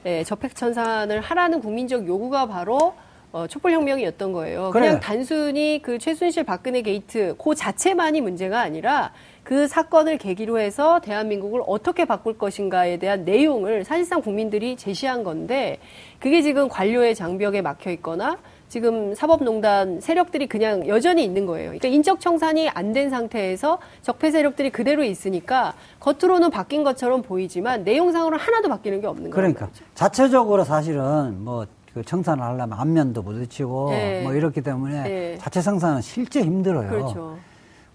예, 0.06 0.24
적폐청산을 0.24 1.20
하라는 1.20 1.60
국민적 1.60 2.06
요구가 2.06 2.46
바로 2.46 2.94
어, 3.32 3.46
촛불혁명이었던 3.46 4.32
거예요. 4.32 4.70
그래. 4.70 4.86
그냥 4.86 5.00
단순히 5.00 5.80
그 5.82 5.98
최순실 5.98 6.44
박근혜 6.44 6.80
게이트 6.80 7.36
그 7.36 7.54
자체만이 7.54 8.22
문제가 8.22 8.60
아니라 8.60 9.12
그 9.50 9.66
사건을 9.66 10.16
계기로 10.16 10.60
해서 10.60 11.00
대한민국을 11.00 11.62
어떻게 11.66 12.04
바꿀 12.04 12.38
것인가에 12.38 12.98
대한 12.98 13.24
내용을 13.24 13.82
사실상 13.84 14.22
국민들이 14.22 14.76
제시한 14.76 15.24
건데 15.24 15.80
그게 16.20 16.40
지금 16.40 16.68
관료의 16.68 17.16
장벽에 17.16 17.60
막혀 17.60 17.90
있거나 17.90 18.38
지금 18.68 19.12
사법농단 19.12 20.00
세력들이 20.00 20.46
그냥 20.46 20.86
여전히 20.86 21.24
있는 21.24 21.46
거예요. 21.46 21.70
그러니까 21.70 21.88
인적 21.88 22.20
청산이 22.20 22.68
안 22.68 22.92
된 22.92 23.10
상태에서 23.10 23.78
적폐 24.02 24.30
세력들이 24.30 24.70
그대로 24.70 25.02
있으니까 25.02 25.74
겉으로는 25.98 26.50
바뀐 26.50 26.84
것처럼 26.84 27.22
보이지만 27.22 27.82
내용상으로는 27.82 28.38
하나도 28.38 28.68
바뀌는 28.68 29.00
게 29.00 29.08
없는 29.08 29.30
거예요. 29.30 29.34
그러니까 29.34 29.68
자체적으로 29.96 30.62
사실은 30.62 31.42
뭐그 31.42 32.04
청산을 32.06 32.44
하려면 32.44 32.78
안면도 32.78 33.24
부딪히고 33.24 33.90
네. 33.90 34.22
뭐 34.22 34.32
이렇기 34.32 34.60
때문에 34.60 35.02
네. 35.02 35.38
자체 35.38 35.60
생산은 35.60 36.02
실제 36.02 36.40
힘들어요. 36.40 36.88
그렇죠. 36.88 37.36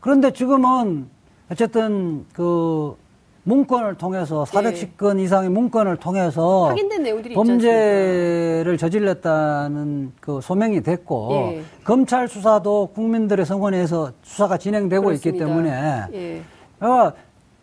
그런데 0.01 0.33
지금은 0.33 1.15
어쨌든 1.51 2.25
그 2.34 2.95
문건을 3.43 3.95
통해서 3.95 4.43
410건 4.43 5.19
예. 5.19 5.23
이상의 5.23 5.49
문건을 5.51 5.97
통해서 5.97 6.65
확인된 6.65 7.03
내용들이 7.03 7.36
범죄를 7.36 8.75
저질렀다는 8.79 10.13
그 10.19 10.41
소명이 10.41 10.81
됐고 10.81 11.29
예. 11.34 11.63
검찰 11.84 12.27
수사도 12.27 12.88
국민들의 12.95 13.45
성원에서 13.45 14.13
수사가 14.23 14.58
진행되고 14.58 15.05
그렇습니다. 15.05 15.29
있기 15.29 15.38
때문에 15.38 16.03
예. 16.13 16.41
그러니까 16.79 17.13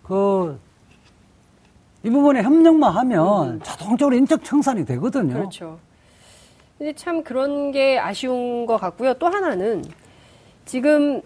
그이 0.05 2.11
부분에 2.11 2.43
협력만 2.43 2.93
하면 2.93 3.49
음. 3.49 3.61
자동적으로 3.65 4.15
인적 4.15 4.45
청산이 4.45 4.85
되거든요. 4.85 5.35
그렇죠. 5.35 5.79
근데 6.79 6.93
참 6.95 7.25
그런 7.25 7.73
게 7.73 7.99
아쉬운 7.99 8.67
것 8.67 8.77
같고요. 8.77 9.15
또 9.15 9.27
하나는 9.27 9.85
지금 10.65 11.21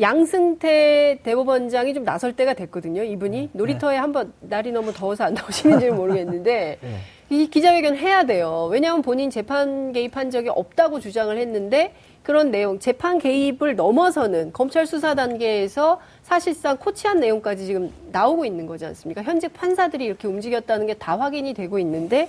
양승태 0.00 1.20
대법원장이 1.22 1.94
좀 1.94 2.04
나설 2.04 2.32
때가 2.34 2.54
됐거든요. 2.54 3.02
이분이 3.02 3.40
네. 3.40 3.48
놀이터에 3.52 3.96
한번 3.96 4.32
날이 4.40 4.72
너무 4.72 4.92
더워서 4.92 5.24
안 5.24 5.34
나오시는지는 5.34 5.96
모르겠는데 5.96 6.78
네. 6.82 6.98
이 7.30 7.48
기자회견 7.48 7.96
해야 7.96 8.24
돼요. 8.24 8.68
왜냐하면 8.70 9.02
본인 9.02 9.30
재판 9.30 9.92
개입한 9.92 10.30
적이 10.30 10.50
없다고 10.50 11.00
주장을 11.00 11.36
했는데 11.36 11.94
그런 12.22 12.50
내용 12.50 12.78
재판 12.78 13.18
개입을 13.18 13.76
넘어서는 13.76 14.52
검찰 14.52 14.86
수사 14.86 15.14
단계에서 15.14 16.00
사실상 16.22 16.76
코치한 16.76 17.20
내용까지 17.20 17.66
지금 17.66 17.92
나오고 18.12 18.44
있는 18.44 18.66
거지 18.66 18.84
않습니까? 18.86 19.22
현직 19.22 19.52
판사들이 19.54 20.04
이렇게 20.04 20.26
움직였다는 20.28 20.86
게 20.86 20.94
다 20.98 21.18
확인이 21.18 21.54
되고 21.54 21.78
있는데 21.78 22.28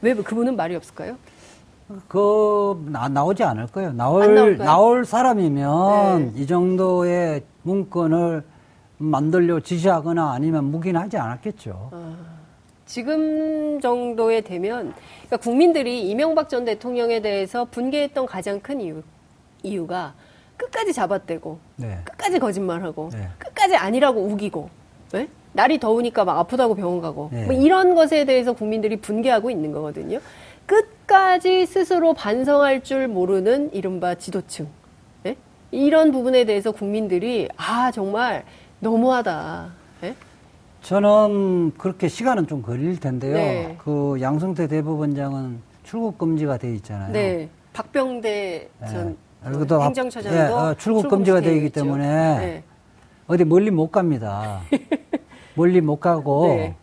왜 0.00 0.14
그분은 0.14 0.56
말이 0.56 0.74
없을까요? 0.74 1.16
그 2.08 2.82
나, 2.86 3.08
나오지 3.08 3.44
않을 3.44 3.66
거예요. 3.66 3.92
나올 3.92 4.56
나올 4.56 5.04
사람이면 5.04 6.32
네. 6.34 6.40
이 6.40 6.46
정도의 6.46 7.42
문건을 7.62 8.42
만들려 8.98 9.60
지시하거나 9.60 10.32
아니면 10.32 10.64
묵인하지 10.64 11.18
않았겠죠. 11.18 11.90
아, 11.92 12.16
지금 12.86 13.80
정도에 13.80 14.40
되면 14.40 14.94
그러니까 15.26 15.36
국민들이 15.36 16.08
이명박 16.08 16.48
전 16.48 16.64
대통령에 16.64 17.20
대해서 17.20 17.66
분개했던 17.66 18.26
가장 18.26 18.60
큰 18.60 18.80
이유 18.80 19.02
이유가 19.62 20.14
끝까지 20.56 20.92
잡아떼고 20.92 21.58
네. 21.76 21.98
끝까지 22.04 22.38
거짓말하고 22.38 23.10
네. 23.12 23.28
끝까지 23.38 23.76
아니라고 23.76 24.20
우기고 24.22 24.70
네? 25.12 25.28
날이 25.52 25.78
더우니까 25.78 26.24
막 26.24 26.38
아프다고 26.38 26.74
병원 26.74 27.00
가고 27.00 27.28
네. 27.32 27.44
뭐 27.44 27.54
이런 27.54 27.94
것에 27.94 28.24
대해서 28.24 28.52
국민들이 28.52 28.96
분개하고 28.96 29.50
있는 29.50 29.72
거거든요. 29.72 30.20
끝까지 30.66 31.66
스스로 31.66 32.14
반성할 32.14 32.82
줄 32.82 33.08
모르는 33.08 33.72
이른바 33.72 34.14
지도층. 34.14 34.68
네? 35.22 35.36
이런 35.70 36.10
부분에 36.12 36.44
대해서 36.44 36.72
국민들이 36.72 37.48
아 37.56 37.90
정말 37.90 38.44
너무하다. 38.80 39.72
네? 40.00 40.14
저는 40.82 41.72
그렇게 41.78 42.08
시간은 42.08 42.46
좀 42.46 42.62
걸릴 42.62 43.00
텐데요. 43.00 43.34
네. 43.34 43.76
그 43.78 44.18
양성태 44.20 44.68
대법원장은 44.68 45.60
출국 45.82 46.18
금지가 46.18 46.58
돼 46.58 46.74
있잖아요. 46.74 47.12
네. 47.12 47.48
박병대 47.72 48.68
네. 48.80 48.86
전 48.86 49.08
네. 49.08 49.16
행정처장도 49.44 50.38
예, 50.38 50.42
어, 50.44 50.74
출국 50.78 51.08
금지가 51.08 51.40
되어 51.40 51.52
있기 51.54 51.68
때문에 51.70 52.06
네. 52.38 52.64
어디 53.26 53.44
멀리 53.44 53.70
못 53.70 53.90
갑니다. 53.90 54.62
멀리 55.54 55.80
못 55.80 56.00
가고 56.00 56.46
네. 56.48 56.76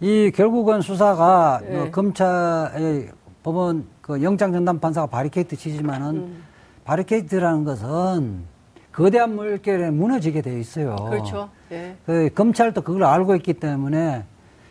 이 0.00 0.32
결국은 0.34 0.80
수사가 0.80 1.60
네. 1.62 1.76
뭐 1.76 1.90
검찰의 1.90 3.10
법원 3.42 3.84
그 4.00 4.22
영장 4.22 4.52
전담 4.52 4.78
판사가 4.80 5.06
바리케이트 5.06 5.56
치지만은 5.56 6.16
음. 6.16 6.42
바리케이트라는 6.84 7.64
것은 7.64 8.44
거대한 8.92 9.36
물결에 9.36 9.90
무너지게 9.90 10.40
돼 10.40 10.58
있어요. 10.58 10.96
그렇죠. 10.96 11.50
네. 11.68 11.96
그 12.06 12.30
검찰도 12.34 12.80
그걸 12.80 13.04
알고 13.04 13.36
있기 13.36 13.54
때문에 13.54 14.24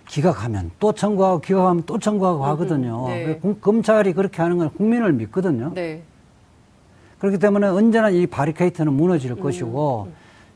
기각하면 0.08 0.72
또 0.80 0.92
청구하고 0.94 1.40
기각하면 1.40 1.84
또 1.86 2.00
청구하고 2.00 2.40
음, 2.40 2.50
하거든요. 2.50 3.08
네. 3.08 3.40
검찰이 3.62 4.14
그렇게 4.14 4.42
하는 4.42 4.58
건 4.58 4.72
국민을 4.72 5.14
믿거든요. 5.14 5.72
네. 5.76 6.02
그렇기 7.20 7.38
때문에 7.38 7.68
언제나 7.68 8.10
이 8.10 8.26
바리케이트는 8.26 8.92
무너질 8.92 9.32
음. 9.32 9.40
것이고 9.40 10.08
음. 10.08 10.14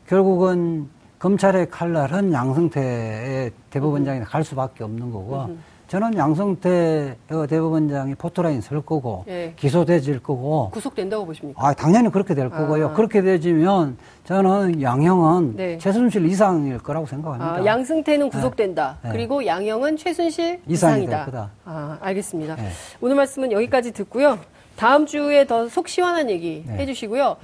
결국은 0.08 0.88
검찰의 1.18 1.70
칼날은 1.70 2.32
양승태의 2.32 3.50
대법원장이 3.70 4.20
음. 4.20 4.24
갈 4.24 4.44
수밖에 4.44 4.84
없는 4.84 5.10
거고 5.10 5.36
음. 5.48 5.62
저는 5.86 6.16
양승태 6.16 7.16
대법원장이 7.28 8.14
포토라인 8.16 8.60
설 8.60 8.80
거고 8.80 9.24
네. 9.26 9.52
기소돼질 9.56 10.18
거고 10.20 10.70
구속된다고 10.70 11.26
보십니까? 11.26 11.64
아 11.64 11.72
당연히 11.74 12.10
그렇게 12.10 12.34
될 12.34 12.48
거고요. 12.50 12.88
아. 12.88 12.92
그렇게 12.94 13.20
되지면 13.22 13.96
저는 14.24 14.80
양형은 14.82 15.56
네. 15.56 15.78
최순실 15.78 16.24
이상일 16.26 16.78
거라고 16.78 17.06
생각합니다. 17.06 17.54
아, 17.56 17.64
양승태는 17.64 18.30
구속된다. 18.30 18.98
네. 19.04 19.10
그리고 19.12 19.44
양형은 19.44 19.96
최순실 19.98 20.62
이상이다. 20.66 21.50
아 21.64 21.98
알겠습니다. 22.00 22.56
네. 22.56 22.68
오늘 23.00 23.14
말씀은 23.16 23.52
여기까지 23.52 23.92
듣고요. 23.92 24.38
다음 24.76 25.06
주에 25.06 25.46
더 25.46 25.68
속 25.68 25.86
시원한 25.88 26.28
얘기 26.30 26.64
네. 26.66 26.78
해주시고요. 26.78 27.36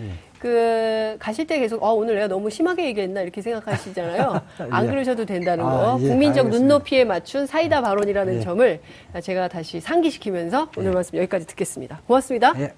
네. 0.42 1.14
그 1.14 1.16
가실 1.18 1.46
때 1.46 1.58
계속 1.58 1.82
어 1.82 1.92
오늘 1.92 2.14
내가 2.14 2.26
너무 2.26 2.48
심하게 2.48 2.86
얘기했나 2.86 3.20
이렇게 3.20 3.42
생각하시잖아요. 3.42 4.40
예. 4.60 4.66
안 4.70 4.86
그러셔도 4.86 5.26
된다는 5.26 5.64
아, 5.64 5.68
거. 5.68 5.98
예, 6.00 6.08
국민적 6.08 6.46
알겠습니다. 6.46 6.58
눈높이에 6.58 7.04
맞춘 7.04 7.46
사이다 7.46 7.82
발언이라는 7.82 8.36
예. 8.36 8.40
점을 8.40 8.80
제가 9.22 9.48
다시 9.48 9.80
상기시키면서 9.80 10.70
오늘 10.76 10.90
예. 10.90 10.94
말씀 10.94 11.18
여기까지 11.18 11.46
듣겠습니다. 11.46 12.00
고맙습니다. 12.06 12.54
예. 12.58 12.72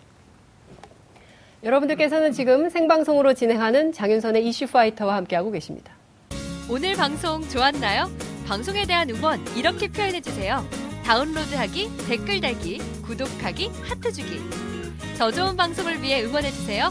여러분들께서는 1.63 2.33
지금 2.33 2.69
생방송으로 2.69 3.35
진행하는 3.35 3.93
장윤선의 3.93 4.45
이슈 4.49 4.67
파이터와 4.67 5.15
함께하고 5.15 5.53
계십니다. 5.53 5.93
오늘 6.69 6.95
방송 6.97 7.49
좋았나요? 7.49 8.11
방송에 8.49 8.85
대한 8.85 9.09
응원 9.11 9.41
이렇게 9.57 9.87
표현해 9.87 10.21
주세요. 10.21 10.65
다운로드하기, 11.05 11.91
댓글 12.09 12.41
달기, 12.41 12.79
구독하기, 13.03 13.71
하트 13.83 14.13
주기. 14.13 14.41
더 15.17 15.31
좋은 15.31 15.57
방송을 15.57 16.03
위해 16.03 16.25
응원해 16.25 16.51
주세요. 16.51 16.91